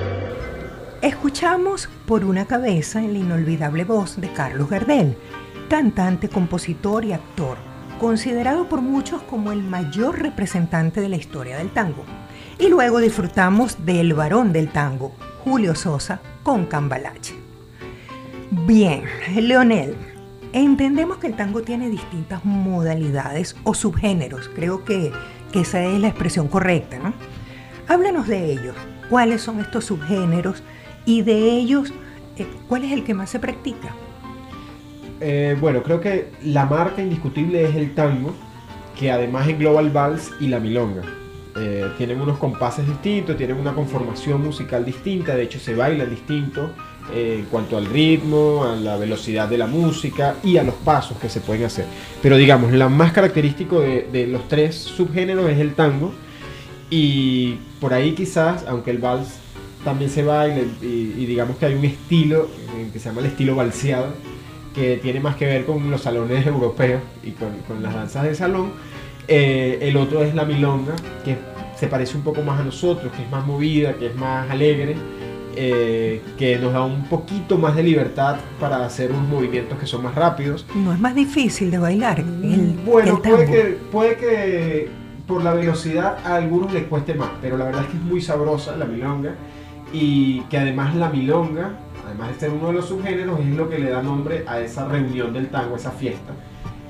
Escuchamos 1.03 1.89
por 2.07 2.25
una 2.25 2.47
cabeza 2.47 3.01
en 3.01 3.13
la 3.13 3.19
inolvidable 3.19 3.85
voz 3.85 4.21
de 4.21 4.33
Carlos 4.33 4.71
Gardel, 4.71 5.17
cantante, 5.69 6.29
compositor 6.29 7.05
y 7.05 7.13
actor, 7.13 7.59
considerado 7.99 8.69
por 8.69 8.83
muchos 8.83 9.23
como 9.23 9.53
el 9.53 9.63
mayor 9.63 10.21
representante 10.21 11.01
de 11.01 11.09
la 11.09 11.17
historia 11.17 11.59
del 11.59 11.71
tango. 11.71 12.05
Y 12.59 12.69
luego 12.69 12.99
disfrutamos 12.99 13.85
del 13.85 14.15
varón 14.15 14.53
del 14.53 14.71
tango, 14.71 15.15
Julio 15.45 15.75
Sosa, 15.75 16.21
con 16.43 16.67
Cambalache. 16.67 17.35
Bien, 18.51 19.05
Leonel, 19.35 19.97
entendemos 20.53 21.19
que 21.19 21.27
el 21.27 21.37
tango 21.37 21.63
tiene 21.63 21.91
distintas 21.91 22.45
modalidades 22.45 23.57
o 23.65 23.75
subgéneros, 23.75 24.49
creo 24.55 24.85
que, 24.85 25.13
que 25.53 25.61
esa 25.61 25.83
es 25.85 26.01
la 26.01 26.09
expresión 26.09 26.49
correcta, 26.49 26.99
¿no? 26.99 27.13
Háblanos 27.89 28.27
de 28.27 28.53
ellos, 28.53 28.77
cuáles 29.11 29.43
son 29.43 29.61
estos 29.61 29.85
subgéneros 29.87 30.63
y 31.05 31.23
de 31.23 31.51
ellos, 31.51 31.93
eh, 32.37 32.47
¿cuál 32.69 32.85
es 32.85 32.93
el 32.93 33.05
que 33.05 33.15
más 33.15 33.31
se 33.31 33.39
practica? 33.39 33.95
Eh, 35.21 35.57
bueno, 35.61 35.83
creo 35.83 36.01
que 36.01 36.31
la 36.43 36.67
marca 36.67 37.03
indiscutible 37.03 37.65
es 37.65 37.75
el 37.75 37.95
tango, 37.95 38.35
que 38.99 39.11
además 39.11 39.49
engloba 39.49 39.81
el 39.81 39.91
vals 39.91 40.31
y 40.41 40.49
la 40.49 40.61
milonga. 40.61 41.03
Eh, 41.59 41.91
tienen 41.97 42.21
unos 42.21 42.39
compases 42.39 42.87
distintos, 42.87 43.37
tienen 43.37 43.57
una 43.57 43.75
conformación 43.75 44.43
musical 44.43 44.85
distinta, 44.85 45.35
de 45.35 45.45
hecho 45.45 45.59
se 45.59 45.75
bailan 45.75 46.11
distinto 46.11 46.71
eh, 47.15 47.37
en 47.39 47.47
cuanto 47.47 47.79
al 47.79 47.87
ritmo, 47.87 48.65
a 48.65 48.77
la 48.77 48.99
velocidad 48.99 49.49
de 49.49 49.57
la 49.57 49.67
música 49.67 50.35
y 50.45 50.59
a 50.59 50.63
los 50.63 50.75
pasos 50.75 51.17
que 51.19 51.31
se 51.31 51.41
pueden 51.41 51.65
hacer. 51.65 51.87
Pero 52.21 52.37
digamos, 52.37 52.73
lo 52.73 52.91
más 52.91 53.13
característico 53.13 53.81
de, 53.81 54.27
los 54.27 54.49
tres 54.49 54.75
subgéneros 54.75 55.49
es 55.49 55.59
el 55.59 55.75
tango 55.75 56.13
y 56.91 57.55
por 57.81 57.95
ahí 57.95 58.13
quizás, 58.13 58.67
aunque 58.69 58.91
el 58.91 58.99
vals 58.99 59.39
también 59.83 60.11
se 60.11 60.25
baila 60.25 60.61
y, 60.83 61.15
y 61.17 61.27
digamos 61.27 61.57
que 61.57 61.67
hay 61.67 61.75
un 61.75 61.85
estilo 61.87 62.49
que 62.93 62.99
se 62.99 63.09
llama 63.09 63.21
el 63.21 63.27
estilo 63.27 63.55
valseado, 63.55 64.13
que 64.77 64.99
tiene 64.99 65.21
más 65.21 65.37
que 65.37 65.47
ver 65.47 65.65
con 65.65 65.91
los 65.91 66.03
salones 66.03 66.47
europeos 66.47 67.01
y 67.25 67.31
con, 67.31 67.49
con 67.67 67.83
las 67.83 67.95
danzas 67.95 68.25
de 68.25 68.35
salón. 68.35 68.73
Eh, 69.27 69.79
el 69.81 69.97
otro 69.97 70.23
es 70.23 70.35
la 70.35 70.45
milonga, 70.45 70.95
que 71.25 71.39
se 71.75 71.87
parece 71.87 72.17
un 72.17 72.23
poco 72.23 72.43
más 72.43 72.61
a 72.61 72.63
nosotros, 72.63 73.11
que 73.17 73.23
es 73.23 73.31
más 73.31 73.45
movida, 73.47 73.95
que 73.95 74.09
es 74.09 74.15
más 74.15 74.51
alegre, 74.51 74.95
eh, 75.57 76.21
que 76.37 76.59
nos 76.59 76.75
da 76.75 76.83
un 76.83 77.05
poquito 77.05 77.57
más 77.57 77.75
de 77.75 77.85
libertad 77.85 78.37
para 78.61 78.85
hacer 78.85 79.11
unos 79.11 79.27
movimientos 79.27 79.79
que 79.79 79.87
son 79.87 80.03
más 80.03 80.15
rápidos. 80.15 80.67
No 80.75 80.93
es 80.93 81.01
más 81.01 81.15
difícil 81.15 81.71
de 81.71 81.79
bailar 81.79 82.21
el, 82.21 82.27
Mm, 82.27 82.85
bueno, 82.85 83.15
el 83.17 83.31
puede 83.31 83.47
que, 83.47 83.63
puede 83.91 84.17
que 84.17 84.89
por 85.27 85.43
la 85.43 85.55
velocidad 85.55 86.19
a 86.23 86.37
algunos 86.37 86.71
les 86.75 86.85
cueste 86.85 87.15
más, 87.15 87.31
pero 87.41 87.57
la 87.57 87.65
verdad 87.65 87.85
es 87.85 87.89
que 87.89 87.97
es 87.97 88.03
muy 88.03 88.21
sabrosa 88.21 88.77
la 88.77 88.85
milonga 88.85 89.35
y 89.91 90.41
que 90.43 90.59
además 90.59 90.95
la 90.95 91.09
milonga, 91.09 91.79
además 92.07 92.29
de 92.29 92.41
ser 92.41 92.51
uno 92.51 92.69
de 92.69 92.75
los 92.75 92.87
subgéneros, 92.87 93.41
es 93.41 93.47
lo 93.47 93.69
que 93.69 93.79
le 93.79 93.91
da 93.91 94.03
nombre 94.03 94.45
a 94.47 94.61
esa 94.61 94.87
reunión 94.87 95.33
del 95.33 95.49
tango, 95.49 95.77
esa 95.77 95.91
fiesta 95.91 96.33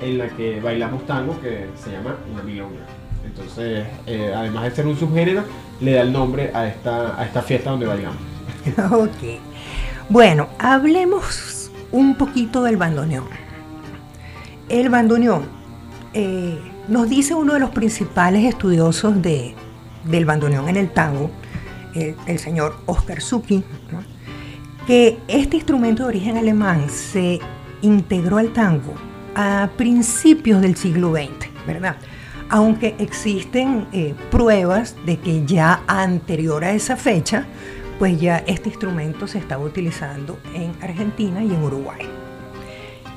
en 0.00 0.18
la 0.18 0.28
que 0.28 0.60
bailamos 0.60 1.06
tango 1.06 1.40
que 1.40 1.68
se 1.82 1.90
llama 1.90 2.16
una 2.32 2.42
milonga. 2.42 2.84
Entonces, 3.24 3.86
eh, 4.06 4.32
además 4.34 4.64
de 4.64 4.70
ser 4.70 4.86
un 4.86 4.96
subgénero, 4.96 5.42
le 5.80 5.92
da 5.92 6.02
el 6.02 6.12
nombre 6.12 6.50
a 6.54 6.66
esta, 6.68 7.18
a 7.18 7.24
esta 7.24 7.42
fiesta 7.42 7.70
donde 7.70 7.86
bailamos. 7.86 8.18
Ok. 8.92 9.40
Bueno, 10.08 10.48
hablemos 10.58 11.70
un 11.92 12.16
poquito 12.16 12.62
del 12.62 12.76
bandoneón. 12.76 13.26
El 14.68 14.88
bandoneón, 14.90 15.44
eh, 16.12 16.58
nos 16.88 17.08
dice 17.08 17.34
uno 17.34 17.54
de 17.54 17.60
los 17.60 17.70
principales 17.70 18.44
estudiosos 18.44 19.20
de, 19.22 19.54
del 20.04 20.24
bandoneón 20.24 20.68
en 20.68 20.76
el 20.76 20.90
tango, 20.90 21.30
el 21.94 22.38
señor 22.38 22.76
Oscar 22.84 23.22
Zucchi, 23.22 23.64
¿no? 23.90 24.15
Que 24.86 25.18
este 25.26 25.56
instrumento 25.56 26.04
de 26.04 26.10
origen 26.10 26.36
alemán 26.36 26.88
se 26.88 27.40
integró 27.82 28.38
al 28.38 28.52
tango 28.52 28.94
a 29.34 29.68
principios 29.76 30.62
del 30.62 30.76
siglo 30.76 31.12
XX, 31.12 31.48
¿verdad? 31.66 31.96
Aunque 32.48 32.94
existen 32.98 33.88
eh, 33.92 34.14
pruebas 34.30 34.94
de 35.04 35.18
que 35.18 35.44
ya 35.44 35.82
anterior 35.88 36.64
a 36.64 36.72
esa 36.72 36.96
fecha, 36.96 37.46
pues 37.98 38.20
ya 38.20 38.38
este 38.46 38.68
instrumento 38.68 39.26
se 39.26 39.38
estaba 39.38 39.64
utilizando 39.64 40.38
en 40.54 40.72
Argentina 40.80 41.42
y 41.42 41.52
en 41.52 41.62
Uruguay. 41.62 42.06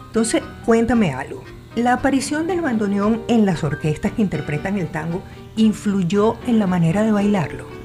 Entonces, 0.08 0.42
cuéntame 0.66 1.14
algo. 1.14 1.44
¿La 1.76 1.94
aparición 1.94 2.48
del 2.48 2.62
bandoneón 2.62 3.22
en 3.28 3.46
las 3.46 3.64
orquestas 3.64 4.14
que 4.14 4.24
interpretan 4.24 4.80
el 4.80 4.88
tango 4.88 5.22
influyó 5.56 6.36
en 6.48 6.58
la 6.58 6.66
manera 6.66 7.04
de 7.04 7.12
bailarlo? 7.12 7.79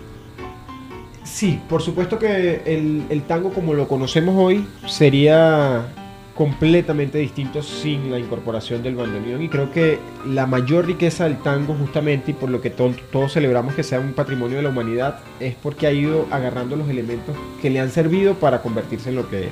Sí, 1.24 1.60
por 1.68 1.82
supuesto 1.82 2.18
que 2.18 2.62
el, 2.66 3.04
el 3.08 3.22
tango 3.22 3.50
como 3.52 3.74
lo 3.74 3.88
conocemos 3.88 4.34
hoy 4.38 4.66
sería 4.86 5.86
completamente 6.34 7.16
distinto 7.18 7.62
sin 7.62 8.10
la 8.10 8.18
incorporación 8.18 8.82
del 8.82 8.96
bandoneón 8.96 9.40
y 9.42 9.48
creo 9.48 9.70
que 9.70 9.98
la 10.26 10.46
mayor 10.46 10.84
riqueza 10.86 11.24
del 11.24 11.38
tango 11.38 11.74
justamente 11.74 12.32
y 12.32 12.34
por 12.34 12.50
lo 12.50 12.60
que 12.60 12.70
to- 12.70 12.92
todos 13.12 13.32
celebramos 13.32 13.74
que 13.74 13.84
sea 13.84 14.00
un 14.00 14.12
patrimonio 14.12 14.56
de 14.56 14.64
la 14.64 14.68
humanidad 14.68 15.20
es 15.40 15.54
porque 15.54 15.86
ha 15.86 15.92
ido 15.92 16.26
agarrando 16.30 16.74
los 16.76 16.88
elementos 16.90 17.34
que 17.62 17.70
le 17.70 17.80
han 17.80 17.90
servido 17.90 18.34
para 18.34 18.62
convertirse 18.62 19.10
en 19.10 19.14
lo 19.14 19.30
que 19.30 19.44
es. 19.44 19.50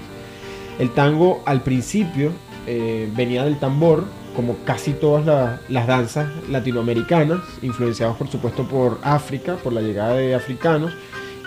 El 0.80 0.90
tango 0.90 1.42
al 1.46 1.62
principio 1.62 2.32
eh, 2.66 3.08
venía 3.16 3.44
del 3.44 3.58
tambor, 3.58 4.04
como 4.34 4.56
casi 4.64 4.92
todas 4.92 5.24
la- 5.24 5.60
las 5.68 5.86
danzas 5.86 6.28
latinoamericanas, 6.50 7.40
influenciados 7.62 8.16
por 8.16 8.28
supuesto 8.28 8.64
por 8.64 8.98
África, 9.02 9.56
por 9.56 9.72
la 9.72 9.82
llegada 9.82 10.14
de 10.14 10.34
africanos, 10.34 10.92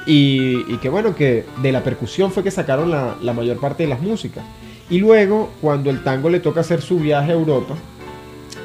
y, 0.05 0.65
y 0.71 0.77
que 0.81 0.89
bueno, 0.89 1.15
que 1.15 1.45
de 1.61 1.71
la 1.71 1.83
percusión 1.83 2.31
fue 2.31 2.43
que 2.43 2.51
sacaron 2.51 2.91
la, 2.91 3.15
la 3.21 3.33
mayor 3.33 3.57
parte 3.57 3.83
de 3.83 3.89
las 3.89 4.01
músicas. 4.01 4.43
Y 4.89 4.99
luego, 4.99 5.49
cuando 5.61 5.89
el 5.89 6.03
tango 6.03 6.29
le 6.29 6.39
toca 6.39 6.61
hacer 6.61 6.81
su 6.81 6.99
viaje 6.99 7.31
a 7.31 7.33
Europa 7.35 7.75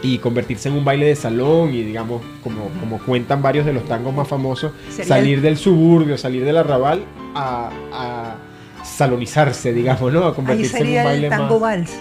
y 0.02 0.18
convertirse 0.18 0.68
en 0.68 0.76
un 0.76 0.84
baile 0.84 1.06
de 1.06 1.16
salón 1.16 1.74
y 1.74 1.82
digamos, 1.82 2.22
como, 2.42 2.68
como 2.80 2.98
cuentan 2.98 3.40
varios 3.42 3.64
de 3.64 3.72
los 3.72 3.84
tangos 3.84 4.14
más 4.14 4.28
famosos, 4.28 4.72
salir 4.90 5.40
del 5.40 5.56
suburbio, 5.56 6.18
salir 6.18 6.44
del 6.44 6.58
arrabal 6.58 7.04
a, 7.34 7.70
a 7.92 8.36
salonizarse, 8.84 9.72
digamos, 9.72 10.12
¿no? 10.12 10.24
A 10.24 10.28
Ahí 10.28 10.34
convertirse 10.34 10.78
en 10.78 10.98
un 10.98 11.04
baile 11.04 11.26
el 11.26 11.30
tango 11.30 11.58
más... 11.58 11.78
vals. 11.78 11.92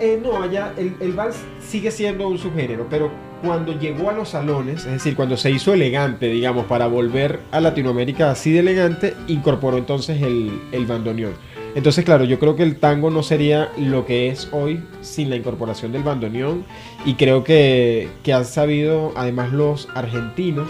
Eh, 0.00 0.20
no, 0.22 0.40
allá 0.40 0.72
el, 0.76 0.94
el 1.00 1.12
vals 1.12 1.36
sigue 1.60 1.90
siendo 1.90 2.28
un 2.28 2.38
subgénero, 2.38 2.86
pero 2.88 3.10
cuando 3.42 3.78
llegó 3.78 4.10
a 4.10 4.12
los 4.12 4.30
salones, 4.30 4.84
es 4.84 4.92
decir, 4.92 5.14
cuando 5.16 5.36
se 5.36 5.50
hizo 5.50 5.72
elegante, 5.72 6.26
digamos, 6.26 6.66
para 6.66 6.86
volver 6.86 7.40
a 7.50 7.60
Latinoamérica 7.60 8.30
así 8.30 8.52
de 8.52 8.60
elegante, 8.60 9.14
incorporó 9.26 9.78
entonces 9.78 10.22
el, 10.22 10.60
el 10.72 10.86
bandoneón. 10.86 11.34
Entonces, 11.74 12.04
claro, 12.04 12.24
yo 12.24 12.38
creo 12.38 12.56
que 12.56 12.62
el 12.62 12.76
tango 12.76 13.10
no 13.10 13.22
sería 13.22 13.70
lo 13.78 14.04
que 14.06 14.28
es 14.28 14.48
hoy 14.52 14.82
sin 15.00 15.30
la 15.30 15.36
incorporación 15.36 15.92
del 15.92 16.02
bandoneón 16.02 16.64
y 17.04 17.14
creo 17.14 17.44
que, 17.44 18.08
que 18.22 18.32
han 18.32 18.44
sabido, 18.44 19.12
además 19.16 19.52
los 19.52 19.88
argentinos, 19.94 20.68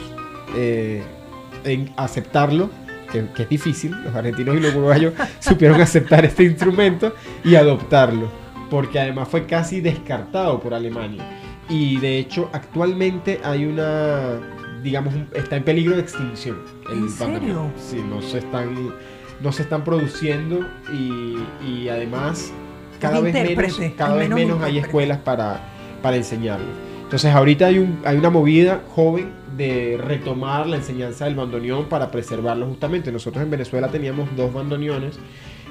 eh, 0.56 1.02
en 1.64 1.92
aceptarlo, 1.96 2.68
que, 3.10 3.24
que 3.34 3.44
es 3.44 3.48
difícil, 3.48 3.92
los 4.02 4.14
argentinos 4.14 4.56
y 4.56 4.60
los 4.60 4.74
uruguayos 4.74 5.14
supieron 5.40 5.80
aceptar 5.80 6.24
este 6.24 6.44
instrumento 6.44 7.14
y 7.44 7.54
adoptarlo, 7.54 8.28
porque 8.68 9.00
además 9.00 9.28
fue 9.28 9.46
casi 9.46 9.80
descartado 9.80 10.60
por 10.60 10.74
Alemania. 10.74 11.24
Y 11.68 11.98
de 11.98 12.18
hecho, 12.18 12.48
actualmente 12.52 13.40
hay 13.44 13.66
una, 13.66 14.40
digamos, 14.82 15.14
está 15.34 15.56
en 15.56 15.64
peligro 15.64 15.96
de 15.96 16.02
extinción. 16.02 16.58
el 16.90 16.98
¿En 16.98 17.10
serio? 17.10 17.70
Sí, 17.76 18.02
no 18.08 18.22
se 18.22 18.38
están, 18.38 18.74
no 19.40 19.52
se 19.52 19.62
están 19.62 19.84
produciendo 19.84 20.60
y, 20.92 21.36
y 21.66 21.88
además 21.88 22.52
cada 23.00 23.20
vez 23.20 23.34
menos, 23.34 23.80
cada 23.96 24.16
vez 24.16 24.28
menos 24.28 24.58
menos 24.58 24.62
hay 24.62 24.78
escuelas 24.78 25.18
para, 25.18 25.60
para 26.02 26.16
enseñarlo. 26.16 26.66
Entonces 27.02 27.32
ahorita 27.32 27.66
hay, 27.66 27.78
un, 27.78 28.00
hay 28.04 28.16
una 28.16 28.30
movida 28.30 28.82
joven 28.94 29.32
de 29.56 29.98
retomar 30.02 30.66
la 30.66 30.76
enseñanza 30.76 31.24
del 31.24 31.34
bandoneón 31.34 31.86
para 31.86 32.10
preservarlo 32.10 32.66
justamente. 32.66 33.10
Nosotros 33.10 33.42
en 33.42 33.50
Venezuela 33.50 33.88
teníamos 33.88 34.28
dos 34.36 34.52
bandoneones, 34.52 35.18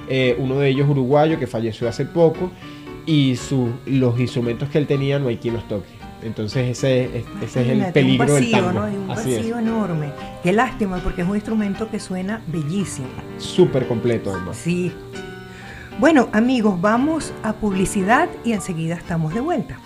eh, 0.08 0.36
uno 0.38 0.58
de 0.58 0.68
ellos 0.68 0.88
uruguayo 0.88 1.38
que 1.38 1.46
falleció 1.46 1.88
hace 1.88 2.04
poco 2.04 2.50
y 3.10 3.36
su, 3.36 3.70
los 3.86 4.20
instrumentos 4.20 4.68
que 4.68 4.76
él 4.76 4.86
tenía 4.86 5.18
no 5.18 5.28
hay 5.28 5.38
quien 5.38 5.54
los 5.54 5.66
toque. 5.66 5.88
Entonces 6.22 6.68
ese, 6.76 7.18
es- 7.18 7.24
ese 7.42 7.62
es 7.62 7.68
el 7.86 7.92
peligro 7.92 8.26
un 8.26 8.32
vacío, 8.32 8.56
del 8.56 8.64
tango. 8.66 8.72
¿no? 8.72 8.82
Hay 8.84 8.96
un 8.96 9.10
Así 9.10 9.32
es. 9.32 9.38
vacío 9.38 9.58
enorme. 9.58 10.10
Qué 10.42 10.52
lástima, 10.52 10.98
porque 10.98 11.22
es 11.22 11.28
un 11.28 11.34
instrumento 11.36 11.88
que 11.90 11.98
suena 12.00 12.42
bellísimo. 12.48 13.06
Súper 13.38 13.86
completo 13.88 14.30
además. 14.34 14.56
Sí. 14.58 14.92
Bueno, 15.98 16.28
amigos, 16.32 16.80
vamos 16.80 17.32
a 17.42 17.54
publicidad 17.54 18.28
y 18.44 18.52
enseguida 18.52 18.94
estamos 18.96 19.32
de 19.32 19.40
vuelta. 19.40 19.78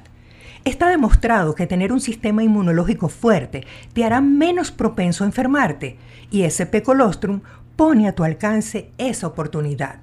Está 0.64 0.89
demostrado 0.89 1.53
que 1.53 1.68
tener 1.68 1.93
un 1.93 2.01
sistema 2.01 2.41
inmunológico 2.41 3.08
fuerte 3.08 3.68
te 3.93 4.03
hará 4.03 4.20
menos 4.20 4.72
propenso 4.72 5.24
a 5.24 5.28
enfermarte, 5.28 5.97
y 6.32 6.41
SP 6.49 6.82
Colostrum 6.82 7.41
pone 7.76 8.08
a 8.08 8.16
tu 8.16 8.24
alcance 8.24 8.89
esa 8.97 9.28
oportunidad. 9.28 9.99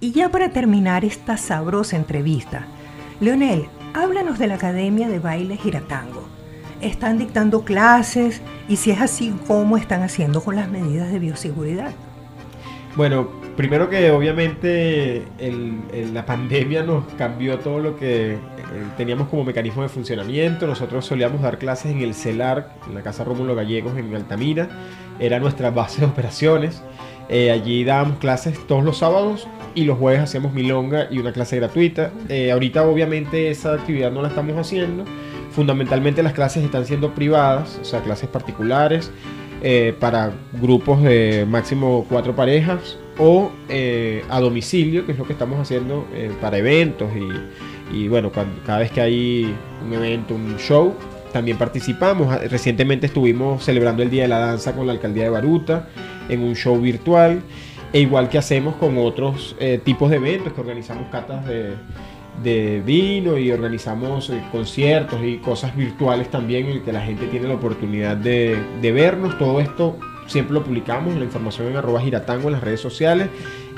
Y 0.00 0.12
ya 0.12 0.28
para 0.28 0.50
terminar 0.50 1.06
esta 1.06 1.38
sabrosa 1.38 1.96
entrevista, 1.96 2.66
Leonel, 3.18 3.64
háblanos 3.94 4.38
de 4.38 4.48
la 4.48 4.56
Academia 4.56 5.08
de 5.08 5.20
Baile 5.20 5.56
Giratango. 5.56 6.28
¿Están 6.82 7.16
dictando 7.16 7.64
clases? 7.64 8.42
Y 8.68 8.76
si 8.76 8.90
es 8.90 9.00
así, 9.00 9.34
¿cómo 9.46 9.78
están 9.78 10.02
haciendo 10.02 10.44
con 10.44 10.54
las 10.54 10.70
medidas 10.70 11.10
de 11.10 11.18
bioseguridad? 11.18 11.94
Bueno, 12.94 13.26
primero 13.56 13.88
que 13.88 14.10
obviamente 14.10 15.22
el- 15.38 15.80
el- 15.94 16.12
la 16.12 16.26
pandemia 16.26 16.82
nos 16.82 17.04
cambió 17.16 17.58
todo 17.58 17.78
lo 17.78 17.96
que 17.96 18.32
eh, 18.32 18.38
teníamos 18.98 19.28
como 19.28 19.44
mecanismo 19.44 19.82
de 19.82 19.88
funcionamiento. 19.88 20.66
Nosotros 20.66 21.06
solíamos 21.06 21.40
dar 21.40 21.58
clases 21.58 21.92
en 21.92 22.02
el 22.02 22.12
CELAR, 22.14 22.74
en 22.86 22.94
la 22.94 23.02
Casa 23.02 23.24
Rómulo 23.24 23.54
Gallegos 23.54 23.96
en 23.96 24.14
Altamira. 24.14 24.68
Era 25.18 25.38
nuestra 25.40 25.70
base 25.70 26.00
de 26.00 26.06
operaciones. 26.06 26.82
Eh, 27.30 27.50
allí 27.50 27.82
dábamos 27.84 28.18
clases 28.18 28.58
todos 28.66 28.84
los 28.84 28.98
sábados 28.98 29.48
y 29.74 29.84
los 29.84 29.96
jueves 29.98 30.20
hacíamos 30.20 30.52
milonga 30.52 31.06
y 31.10 31.18
una 31.18 31.32
clase 31.32 31.56
gratuita. 31.56 32.10
Eh, 32.28 32.52
ahorita 32.52 32.82
obviamente 32.86 33.50
esa 33.50 33.72
actividad 33.72 34.10
no 34.12 34.20
la 34.20 34.28
estamos 34.28 34.54
haciendo. 34.58 35.04
Fundamentalmente 35.50 36.22
las 36.22 36.32
clases 36.34 36.62
están 36.64 36.84
siendo 36.84 37.14
privadas, 37.14 37.78
o 37.80 37.84
sea, 37.84 38.00
clases 38.00 38.28
particulares 38.28 39.10
eh, 39.62 39.94
para 39.98 40.32
grupos 40.60 41.02
de 41.02 41.46
máximo 41.48 42.04
cuatro 42.08 42.34
parejas 42.34 42.98
o 43.18 43.50
eh, 43.68 44.24
a 44.28 44.40
domicilio, 44.40 45.06
que 45.06 45.12
es 45.12 45.18
lo 45.18 45.24
que 45.24 45.32
estamos 45.34 45.60
haciendo 45.60 46.06
eh, 46.14 46.30
para 46.40 46.58
eventos 46.58 47.08
y, 47.92 48.08
bueno, 48.08 48.32
cuan- 48.32 48.60
cada 48.66 48.78
vez 48.80 48.90
que 48.90 49.00
hay 49.00 49.54
un 49.86 49.92
evento, 49.92 50.34
un 50.34 50.56
show, 50.58 50.94
también 51.32 51.58
participamos. 51.58 52.32
Ah, 52.32 52.40
Recientemente 52.50 53.06
estuvimos 53.06 53.64
celebrando 53.64 54.02
el 54.02 54.10
Día 54.10 54.22
de 54.22 54.28
la 54.28 54.38
Danza 54.38 54.72
con 54.74 54.86
la 54.86 54.92
Alcaldía 54.94 55.24
de 55.24 55.30
Baruta 55.30 55.88
en 56.28 56.42
un 56.42 56.54
show 56.56 56.78
virtual, 56.80 57.42
e 57.92 58.00
igual 58.00 58.28
que 58.30 58.38
hacemos 58.38 58.74
con 58.76 58.96
otros 58.98 59.54
tipos 59.84 60.08
de 60.10 60.16
eventos, 60.16 60.54
que 60.54 60.60
organizamos 60.62 61.08
catas 61.10 61.44
de, 61.46 61.74
de 62.42 62.82
vino 62.84 63.36
y 63.38 63.50
organizamos 63.50 64.30
eh, 64.30 64.42
conciertos 64.50 65.20
y 65.22 65.38
cosas 65.38 65.76
virtuales 65.76 66.30
también 66.30 66.66
en 66.66 66.72
el 66.72 66.82
que 66.82 66.92
la 66.92 67.02
gente 67.02 67.26
tiene 67.26 67.48
la 67.48 67.54
oportunidad 67.54 68.16
de, 68.16 68.58
de 68.80 68.92
vernos. 68.92 69.38
Todo 69.38 69.60
esto 69.60 69.98
siempre 70.26 70.54
lo 70.54 70.64
publicamos, 70.64 71.14
la 71.14 71.24
información 71.24 71.68
en 71.68 71.76
arroba 71.76 72.00
giratango 72.00 72.48
en 72.48 72.54
las 72.54 72.62
redes 72.62 72.80
sociales 72.80 73.28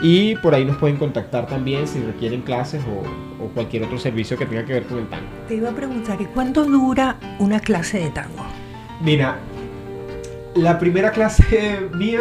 y 0.03 0.37
por 0.37 0.55
ahí 0.55 0.65
nos 0.65 0.77
pueden 0.77 0.97
contactar 0.97 1.47
también 1.47 1.89
si 1.89 2.01
requieren 2.01 2.43
clases 2.43 2.83
o, 2.85 3.45
o 3.45 3.49
cualquier 3.49 3.85
otro 3.85 3.99
servicio 3.99 4.37
que 4.37 4.47
tenga 4.47 4.65
que 4.65 4.75
ver 4.75 4.85
con 4.85 4.99
el 4.99 5.09
tango. 5.09 5.27
Te 5.49 5.57
iba 5.57 5.71
a 5.71 5.75
preguntar, 5.75 6.21
¿y 6.21 6.27
cuánto 6.27 6.65
dura 6.65 7.17
una 7.39 7.61
clase 7.61 7.99
de 7.99 8.11
tango? 8.11 8.45
Mira, 9.01 9.39
la 10.55 10.79
primera 10.79 11.11
clase 11.11 11.89
mía 11.95 12.21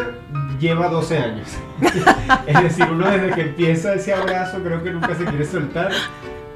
lleva 0.63 0.87
12 0.89 1.17
años. 1.17 1.47
es 2.47 2.63
decir, 2.63 2.85
uno 2.91 3.09
desde 3.09 3.31
que 3.31 3.41
empieza 3.41 3.93
ese 3.93 4.13
abrazo 4.13 4.59
creo 4.63 4.83
que 4.83 4.91
nunca 4.91 5.13
se 5.15 5.23
quiere 5.25 5.45
soltar. 5.45 5.91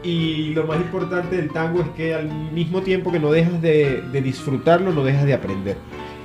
Y 0.04 0.54
lo 0.54 0.66
más 0.66 0.78
importante 0.78 1.36
del 1.36 1.50
tango 1.52 1.82
es 1.82 1.90
que 1.90 2.14
al 2.14 2.28
mismo 2.52 2.82
tiempo 2.82 3.12
que 3.12 3.20
no 3.20 3.30
dejas 3.32 3.62
de, 3.62 4.02
de 4.12 4.22
disfrutarlo, 4.22 4.92
no 4.92 5.04
dejas 5.04 5.26
de 5.26 5.34
aprender. 5.34 5.78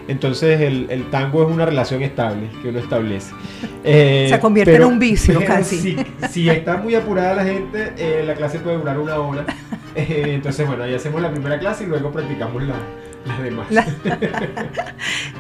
Entonces 0.09 0.61
el, 0.61 0.87
el 0.91 1.11
tango 1.11 1.45
es 1.45 1.49
una 1.55 1.65
relación 1.65 2.03
estable 2.03 2.49
que 2.63 2.69
uno 2.71 2.79
establece. 2.79 3.33
Eh, 3.85 4.29
Se 4.31 4.39
convierte 4.39 4.77
en 4.77 4.85
un 4.85 4.99
vicio 5.01 5.35
pero 5.41 5.45
casi. 5.55 5.77
Si, 5.81 5.97
si 6.31 6.49
está 6.49 6.77
muy 6.77 6.95
apurada 6.95 7.35
la 7.35 7.45
gente, 7.45 7.93
eh, 7.99 8.23
la 8.25 8.35
clase 8.35 8.61
puede 8.61 8.77
durar 8.79 8.99
una 8.99 9.17
hora. 9.19 9.45
Eh, 9.95 10.23
entonces, 10.37 10.67
bueno, 10.67 10.85
ahí 10.85 10.95
hacemos 10.95 11.21
la 11.21 11.31
primera 11.31 11.59
clase 11.59 11.85
y 11.85 11.87
luego 11.87 12.11
practicamos 12.11 12.63
la- 12.63 12.77
las 13.27 13.43
demás. 13.43 13.67
La- 13.71 13.85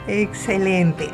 Excelente. 0.07 1.09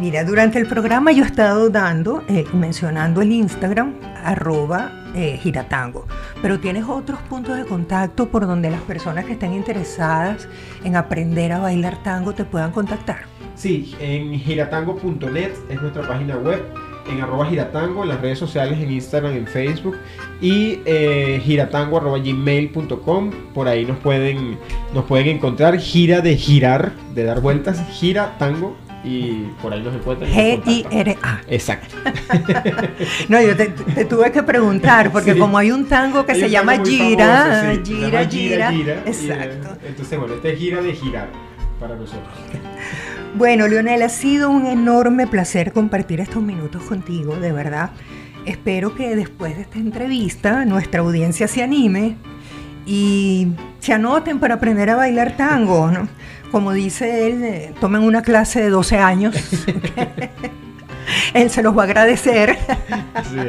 Mira, 0.00 0.24
durante 0.24 0.58
el 0.58 0.66
programa 0.66 1.10
yo 1.12 1.24
he 1.24 1.26
estado 1.26 1.70
dando, 1.70 2.22
eh, 2.28 2.44
mencionando 2.52 3.22
el 3.22 3.32
Instagram, 3.32 3.94
arroba 4.22 4.92
eh, 5.14 5.38
giratango, 5.42 6.06
pero 6.42 6.60
tienes 6.60 6.84
otros 6.86 7.18
puntos 7.22 7.56
de 7.56 7.64
contacto 7.64 8.28
por 8.28 8.46
donde 8.46 8.70
las 8.70 8.82
personas 8.82 9.24
que 9.24 9.32
estén 9.32 9.54
interesadas 9.54 10.48
en 10.84 10.96
aprender 10.96 11.50
a 11.52 11.60
bailar 11.60 12.02
tango 12.02 12.34
te 12.34 12.44
puedan 12.44 12.72
contactar. 12.72 13.20
Sí, 13.54 13.96
en 13.98 14.38
giratango.net 14.38 15.52
es 15.70 15.80
nuestra 15.80 16.06
página 16.06 16.36
web, 16.36 16.62
en 17.10 17.22
arroba 17.22 17.46
giratango, 17.46 18.02
en 18.02 18.10
las 18.10 18.20
redes 18.20 18.38
sociales, 18.38 18.78
en 18.78 18.92
Instagram, 18.92 19.32
en 19.32 19.46
Facebook 19.46 19.96
y 20.42 20.80
eh, 20.84 21.40
giratango 21.42 21.98
por 23.54 23.68
ahí 23.68 23.86
nos 23.86 23.96
pueden, 23.98 24.58
nos 24.92 25.04
pueden 25.06 25.28
encontrar, 25.28 25.78
gira 25.78 26.20
de 26.20 26.36
girar, 26.36 26.92
de 27.14 27.24
dar 27.24 27.40
vueltas, 27.40 27.82
gira 27.98 28.36
tango 28.38 28.76
y 29.06 29.52
por 29.62 29.72
ahí 29.72 29.80
nos 29.82 29.94
encuentran. 29.94 30.28
G-I-R-A. 30.30 31.40
Exacto. 31.48 31.94
No, 33.28 33.40
yo 33.40 33.56
te, 33.56 33.66
te 33.68 34.04
tuve 34.04 34.32
que 34.32 34.42
preguntar, 34.42 35.10
porque 35.12 35.32
Sí. 35.34 35.38
como 35.38 35.58
hay 35.58 35.70
un 35.70 35.86
tango 35.86 36.26
que 36.26 36.32
Hay 36.32 36.40
se 36.40 36.50
llama 36.50 36.78
gira, 36.84 37.26
famoso, 37.44 37.84
sí, 37.84 37.92
se 37.92 37.94
gira, 37.94 38.22
llama 38.22 38.30
gira, 38.30 38.72
y, 38.72 38.80
eh, 38.82 39.02
Exacto. 39.06 39.76
entonces, 39.86 40.18
bueno, 40.18 40.34
este 40.34 40.52
es 40.52 40.58
gira 40.58 40.82
de 40.82 40.92
girar 40.92 41.28
para 41.80 41.94
nosotros. 41.94 42.28
Bueno, 43.36 43.68
Leonel, 43.68 44.02
ha 44.02 44.08
sido 44.08 44.48
un 44.48 44.64
enorme 44.66 45.26
placer 45.26 45.72
compartir 45.72 46.20
estos 46.20 46.42
minutos 46.42 46.82
contigo, 46.84 47.36
de 47.36 47.52
verdad. 47.52 47.90
Espero 48.46 48.94
que 48.94 49.14
después 49.14 49.56
de 49.56 49.62
esta 49.62 49.78
entrevista 49.78 50.64
nuestra 50.64 51.00
audiencia 51.00 51.46
se 51.46 51.62
anime 51.62 52.16
y 52.86 53.48
se 53.80 53.92
anoten 53.92 54.38
para 54.38 54.54
aprender 54.54 54.88
a 54.88 54.96
bailar 54.96 55.36
tango, 55.36 55.90
¿no? 55.90 56.08
Como 56.50 56.72
dice 56.72 57.26
él, 57.26 57.44
eh, 57.44 57.74
tomen 57.80 58.02
una 58.02 58.22
clase 58.22 58.62
de 58.62 58.70
12 58.70 58.98
años. 58.98 59.34
él 61.34 61.50
se 61.50 61.62
los 61.62 61.76
va 61.76 61.82
a 61.82 61.84
agradecer. 61.84 62.58
Sí. 63.24 63.38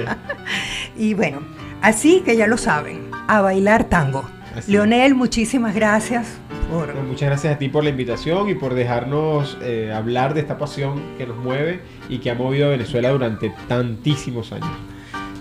Y 0.99 1.13
bueno, 1.13 1.41
así 1.81 2.23
que 2.25 2.35
ya 2.35 2.47
lo 2.47 2.57
saben, 2.57 3.11
a 3.27 3.41
bailar 3.41 3.83
tango. 3.83 4.27
Así. 4.55 4.71
Leonel, 4.71 5.13
muchísimas 5.13 5.75
gracias 5.75 6.39
por... 6.71 6.87
Bueno, 6.87 7.03
muchas 7.03 7.29
gracias 7.29 7.55
a 7.55 7.59
ti 7.59 7.69
por 7.69 7.83
la 7.83 7.91
invitación 7.91 8.49
y 8.49 8.55
por 8.55 8.73
dejarnos 8.73 9.59
eh, 9.61 9.93
hablar 9.95 10.33
de 10.33 10.41
esta 10.41 10.57
pasión 10.57 10.99
que 11.19 11.27
nos 11.27 11.37
mueve 11.37 11.81
y 12.09 12.17
que 12.17 12.31
ha 12.31 12.35
movido 12.35 12.65
a 12.65 12.69
Venezuela 12.69 13.09
durante 13.09 13.53
tantísimos 13.67 14.51
años. 14.51 14.71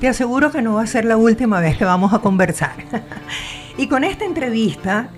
Te 0.00 0.08
aseguro 0.08 0.52
que 0.52 0.60
no 0.60 0.74
va 0.74 0.82
a 0.82 0.86
ser 0.86 1.06
la 1.06 1.16
última 1.16 1.60
vez 1.60 1.78
que 1.78 1.86
vamos 1.86 2.12
a 2.12 2.18
conversar. 2.18 2.74
y 3.78 3.88
con 3.88 4.04
esta 4.04 4.26
entrevista 4.26 5.08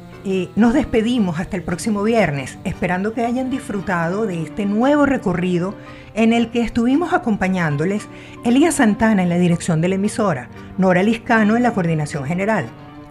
nos 0.56 0.74
despedimos 0.74 1.40
hasta 1.40 1.56
el 1.56 1.62
próximo 1.62 2.02
viernes, 2.02 2.58
esperando 2.64 3.14
que 3.14 3.24
hayan 3.24 3.48
disfrutado 3.50 4.26
de 4.26 4.42
este 4.42 4.66
nuevo 4.66 5.06
recorrido 5.06 5.74
en 6.14 6.34
el 6.34 6.50
que 6.50 6.60
estuvimos 6.60 7.14
acompañándoles 7.14 8.08
Elías 8.44 8.74
Santana 8.74 9.22
en 9.22 9.30
la 9.30 9.38
dirección 9.38 9.80
de 9.80 9.88
la 9.88 9.94
emisora, 9.94 10.50
Nora 10.76 11.02
Liscano 11.02 11.56
en 11.56 11.62
la 11.62 11.72
coordinación 11.72 12.24
general. 12.24 12.66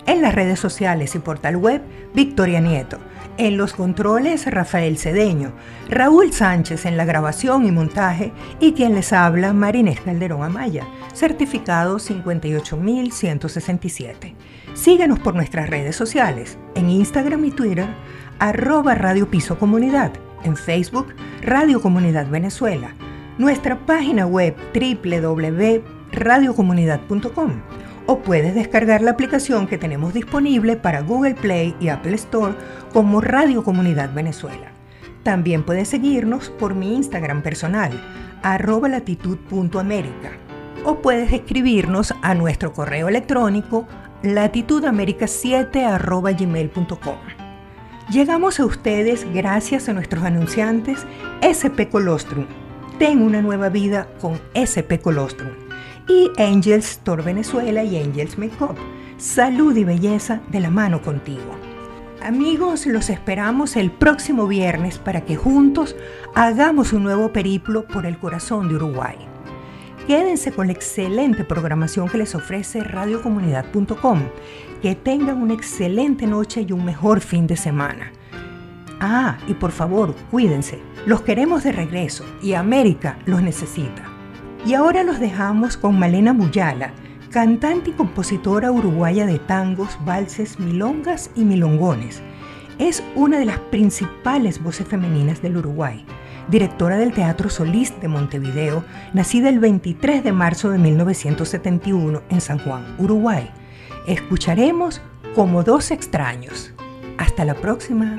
En 0.06 0.22
las 0.22 0.36
redes 0.36 0.60
sociales 0.60 1.16
y 1.16 1.20
portal 1.20 1.58
web, 1.58 1.82
Victoria 2.14 2.62
Nieto. 2.62 3.00
En 3.38 3.58
los 3.58 3.74
controles, 3.74 4.46
Rafael 4.46 4.98
Cedeño. 4.98 5.52
Raúl 5.90 6.32
Sánchez 6.34 6.86
en 6.86 6.98
la 6.98 7.06
grabación 7.06 7.66
y 7.66 7.72
montaje. 7.72 8.32
Y 8.60 8.74
quien 8.74 8.94
les 8.96 9.12
habla, 9.12 9.54
Marinés 9.54 10.02
Calderón 10.02 10.44
Amaya. 10.44 10.86
Certificado 11.14 11.98
58167. 11.98 14.36
Síguenos 14.78 15.20
por 15.20 15.34
nuestras 15.34 15.72
redes 15.72 15.96
sociales. 15.96 16.60
En 16.76 16.92
Instagram 16.92 17.44
y 17.46 17.52
Twitter, 17.52 17.88
arroba 18.38 18.94
Radio 18.94 19.28
Piso 19.28 19.58
Comunidad, 19.58 20.12
en 20.44 20.56
Facebook 20.56 21.16
Radio 21.42 21.82
Comunidad 21.82 22.30
Venezuela, 22.30 22.94
nuestra 23.40 23.88
página 23.88 24.28
web 24.28 24.56
www.radiocomunidad.com 24.76 27.52
o 28.06 28.20
puedes 28.20 28.54
descargar 28.54 29.02
la 29.02 29.10
aplicación 29.12 29.66
que 29.66 29.80
tenemos 29.80 30.14
disponible 30.14 30.76
para 30.76 31.02
Google 31.02 31.34
Play 31.34 31.76
y 31.80 31.88
Apple 31.90 32.14
Store 32.14 32.54
como 32.94 33.20
Radio 33.20 33.64
Comunidad 33.64 34.14
Venezuela. 34.14 34.74
También 35.24 35.64
puedes 35.64 35.88
seguirnos 35.88 36.52
por 36.52 36.76
mi 36.76 36.96
Instagram 36.96 37.42
personal, 37.42 38.00
arroba 38.44 38.90
latitud.américa, 38.90 40.34
o 40.86 41.02
puedes 41.02 41.34
escribirnos 41.34 42.14
a 42.22 42.36
nuestro 42.36 42.74
correo 42.74 43.08
electrónico 43.10 43.88
latitudamerica7 44.24 45.86
arroba 45.86 46.32
gmail.com. 46.32 47.18
Llegamos 48.10 48.60
a 48.60 48.66
ustedes 48.66 49.26
gracias 49.34 49.90
a 49.90 49.94
nuestros 49.94 50.24
anunciantes 50.24 51.06
SP 51.44 51.90
Colostrum. 51.92 52.46
Ten 53.00 53.22
una 53.22 53.42
nueva 53.42 53.70
vida 53.70 54.08
con 54.22 54.40
SP 54.56 55.00
Colostrum. 55.04 55.52
Y 56.08 56.32
Angels 56.38 56.92
Store 56.92 57.22
Venezuela 57.22 57.84
y 57.84 58.02
Angels 58.02 58.38
Makeup. 58.38 58.78
Salud 59.18 59.76
y 59.76 59.84
belleza 59.84 60.42
de 60.50 60.62
la 60.62 60.70
mano 60.70 61.02
contigo. 61.02 61.56
Amigos, 62.22 62.86
los 62.86 63.10
esperamos 63.10 63.76
el 63.76 63.92
próximo 63.92 64.48
viernes 64.48 64.98
para 64.98 65.22
que 65.22 65.36
juntos 65.36 65.96
hagamos 66.34 66.94
un 66.94 67.04
nuevo 67.04 67.32
periplo 67.32 67.88
por 67.88 68.06
el 68.06 68.18
corazón 68.18 68.70
de 68.70 68.76
Uruguay. 68.76 69.37
Quédense 70.08 70.54
con 70.54 70.68
la 70.68 70.74
excelente 70.74 71.44
programación 71.44 72.08
que 72.08 72.18
les 72.18 72.34
ofrece 72.34 72.82
radiocomunidad.com 72.82 74.22
que 74.82 74.96
tengan 74.96 75.42
una 75.42 75.54
excelente 75.54 76.26
noche 76.26 76.66
y 76.66 76.72
un 76.72 76.86
mejor 76.86 77.20
fin 77.20 77.46
de 77.46 77.58
semana. 77.58 78.14
Ah, 79.02 79.38
y 79.50 79.54
por 79.54 79.72
favor, 79.72 80.16
cuídense. 80.32 80.80
Los 81.06 81.24
queremos 81.24 81.66
de 81.66 81.74
regreso 81.74 82.24
y 82.42 82.54
América 82.54 83.20
los 83.26 83.42
necesita. 83.42 84.04
Y 84.66 84.76
ahora 84.76 85.04
los 85.04 85.20
dejamos 85.20 85.76
con 85.76 86.00
Malena 86.00 86.32
Muyala, 86.32 86.94
cantante 87.30 87.90
y 87.90 87.94
compositora 87.94 88.72
uruguaya 88.72 89.26
de 89.26 89.40
tangos, 89.40 89.98
valses, 90.06 90.58
milongas 90.58 91.32
y 91.36 91.44
milongones. 91.44 92.22
Es 92.80 93.04
una 93.16 93.40
de 93.40 93.46
las 93.46 93.60
principales 93.60 94.64
voces 94.64 94.88
femeninas 94.88 95.42
del 95.42 95.58
Uruguay, 95.58 96.06
directora 96.50 96.98
del 96.98 97.14
Teatro 97.14 97.50
Solís 97.50 97.94
de 98.02 98.08
Montevideo, 98.08 98.84
nacida 99.14 99.50
el 99.50 99.60
23 99.60 100.24
de 100.24 100.32
marzo 100.32 100.70
de 100.70 100.78
1971 100.78 102.22
en 102.30 102.42
San 102.42 102.60
Juan, 102.60 102.96
Uruguay 102.98 103.50
escucharemos 104.08 105.02
como 105.36 105.64
dos 105.64 105.92
extraños. 105.92 106.74
Hasta 107.18 107.46
la 107.46 107.54
próxima. 107.54 108.18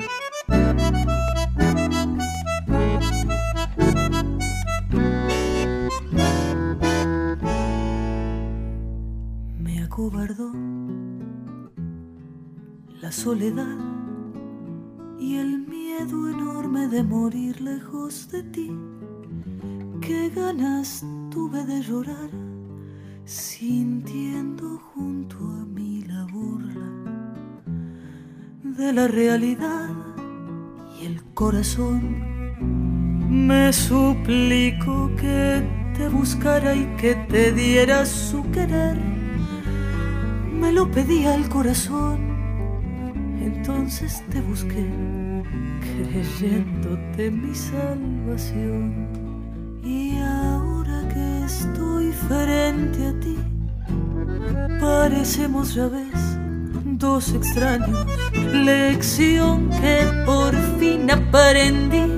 Me 9.57 9.83
acobardó 9.83 10.51
la 13.01 13.11
soledad 13.11 13.98
y 15.29 15.37
el 15.37 15.59
miedo 15.59 16.27
enorme 16.27 16.87
de 16.87 17.03
morir 17.03 17.61
lejos 17.61 18.29
de 18.31 18.41
ti. 18.41 18.71
Qué 20.01 20.29
ganas 20.29 21.05
tuve 21.29 21.63
de 21.65 21.83
llorar 21.83 22.31
sintiendo 23.25 24.79
junto 24.91 25.37
a 25.37 25.65
mí 25.65 26.03
la 26.07 26.25
burla 26.33 26.89
de 28.63 28.91
la 28.91 29.07
realidad 29.07 29.89
y 30.99 31.05
el 31.05 31.21
corazón 31.35 32.01
me 33.29 33.71
suplico 33.71 35.11
que 35.15 35.63
te 35.95 36.09
buscara 36.09 36.73
y 36.73 36.85
que 36.95 37.13
te 37.29 37.51
diera 37.51 38.03
su 38.03 38.49
querer. 38.49 38.97
Me 40.59 40.71
lo 40.71 40.89
pedía 40.89 41.35
el 41.35 41.47
corazón, 41.49 42.28
entonces 43.69 44.23
te 44.31 44.41
busqué, 44.41 44.89
creyéndote 45.81 47.29
mi 47.29 47.53
salvación. 47.53 49.07
Y 49.83 50.17
ahora 50.17 51.07
que 51.13 51.45
estoy 51.45 52.11
frente 52.11 53.07
a 53.07 53.19
ti, 53.19 53.37
parecemos 54.79 55.75
ya 55.75 55.87
ves 55.87 56.37
dos 56.97 57.31
extraños. 57.33 58.07
Lección 58.53 59.69
que 59.69 59.99
por 60.25 60.55
fin 60.79 61.09
aprendí. 61.11 62.17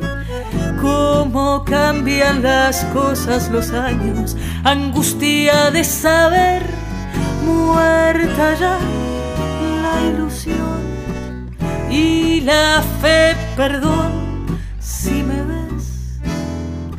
Cómo 0.82 1.64
cambian 1.66 2.41
las 2.41 2.86
cosas 2.86 3.52
los 3.52 3.72
años, 3.72 4.36
angustia 4.64 5.70
de 5.70 5.84
saber, 5.84 6.64
muerta 7.45 8.56
ya 8.56 9.01
y 12.02 12.41
la 12.41 12.82
fe, 13.02 13.36
perdón, 13.56 14.12
si 14.80 15.24
me 15.24 15.43
ves 15.43 16.20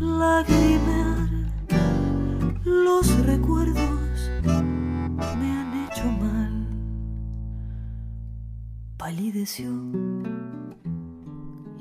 lagrimear, 0.01 1.29
los 2.65 3.07
recuerdos 3.27 4.31
me 5.41 5.49
han 5.59 5.71
hecho 5.85 6.07
mal. 6.25 6.55
Palideció 8.97 9.71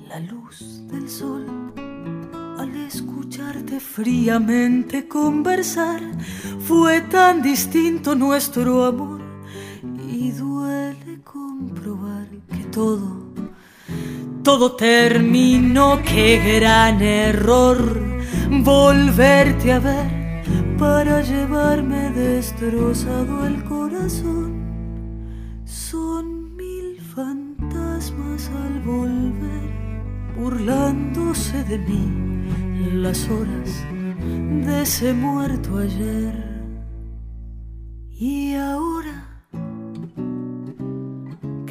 la 0.09 0.19
luz 0.19 0.81
del 0.91 1.07
sol 1.09 1.45
al 2.57 2.75
escucharte 2.87 3.79
fríamente 3.79 5.07
conversar. 5.07 6.01
Fue 6.67 7.01
tan 7.01 7.41
distinto 7.41 8.15
nuestro 8.15 8.85
amor 8.85 9.21
y 10.09 10.31
duele 10.31 11.21
que 11.29 11.50
todo, 12.71 13.33
todo 14.43 14.75
terminó. 14.75 15.99
Qué 16.03 16.59
gran 16.59 17.01
error 17.01 17.77
volverte 18.63 19.73
a 19.73 19.79
ver 19.79 20.43
para 20.77 21.21
llevarme 21.21 22.09
destrozado 22.11 23.45
el 23.45 23.63
corazón. 23.65 24.61
Son 25.65 26.55
mil 26.55 26.99
fantasmas 26.99 28.49
al 28.63 28.81
volver, 28.81 30.33
burlándose 30.37 31.63
de 31.65 31.77
mí 31.77 32.31
las 32.93 33.29
horas 33.29 33.83
de 34.65 34.81
ese 34.81 35.13
muerto 35.13 35.77
ayer. 35.77 36.51
Y 38.09 38.55
ahora 38.55 39.30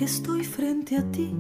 que 0.01 0.07
estoy 0.07 0.45
frente 0.45 0.97
a 0.97 1.03
ti, 1.13 1.31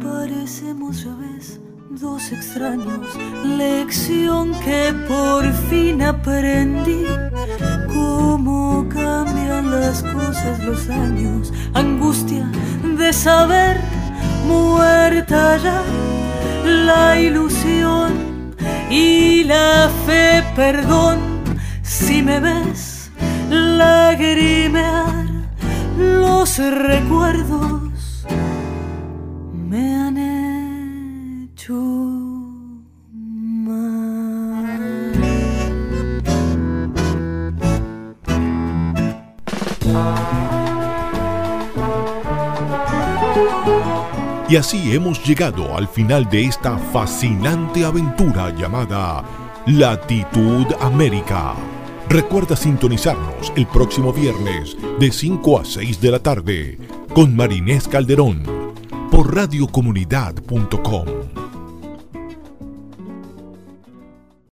parecemos 0.00 1.04
ya 1.04 1.14
ves 1.16 1.60
dos 1.90 2.32
extraños. 2.32 3.06
Lección 3.44 4.52
que 4.64 4.94
por 5.06 5.52
fin 5.68 6.00
aprendí. 6.00 7.04
Cómo 7.92 8.86
cambian 8.88 9.70
las 9.70 10.02
cosas 10.02 10.64
los 10.64 10.88
años. 10.88 11.52
Angustia 11.74 12.50
de 12.96 13.12
saber, 13.12 13.76
muerta 14.48 15.58
ya 15.58 15.82
la 16.64 17.20
ilusión 17.20 18.54
y 18.88 19.44
la 19.44 19.90
fe, 20.06 20.42
perdón, 20.56 21.18
si 21.82 22.22
me 22.22 22.40
ves 22.40 23.10
lagrimear 23.50 25.31
los 25.98 26.58
recuerdos 26.58 28.26
me 29.52 29.94
han 29.94 30.16
hecho 31.44 31.74
mal. 33.34 33.92
Y 44.48 44.56
así 44.56 44.94
hemos 44.94 45.24
llegado 45.24 45.76
al 45.76 45.88
final 45.88 46.28
de 46.28 46.44
esta 46.44 46.76
fascinante 46.76 47.84
aventura 47.86 48.50
llamada 48.54 49.24
Latitud 49.66 50.66
América. 50.80 51.54
Recuerda 52.08 52.56
sintonizarnos 52.56 53.52
el 53.56 53.66
próximo 53.66 54.12
viernes 54.12 54.76
de 54.98 55.10
5 55.10 55.60
a 55.60 55.64
6 55.64 56.00
de 56.00 56.10
la 56.10 56.18
tarde 56.18 56.78
con 57.14 57.34
Marinés 57.34 57.88
Calderón 57.88 58.42
por 59.10 59.34
radiocomunidad.com. 59.34 61.41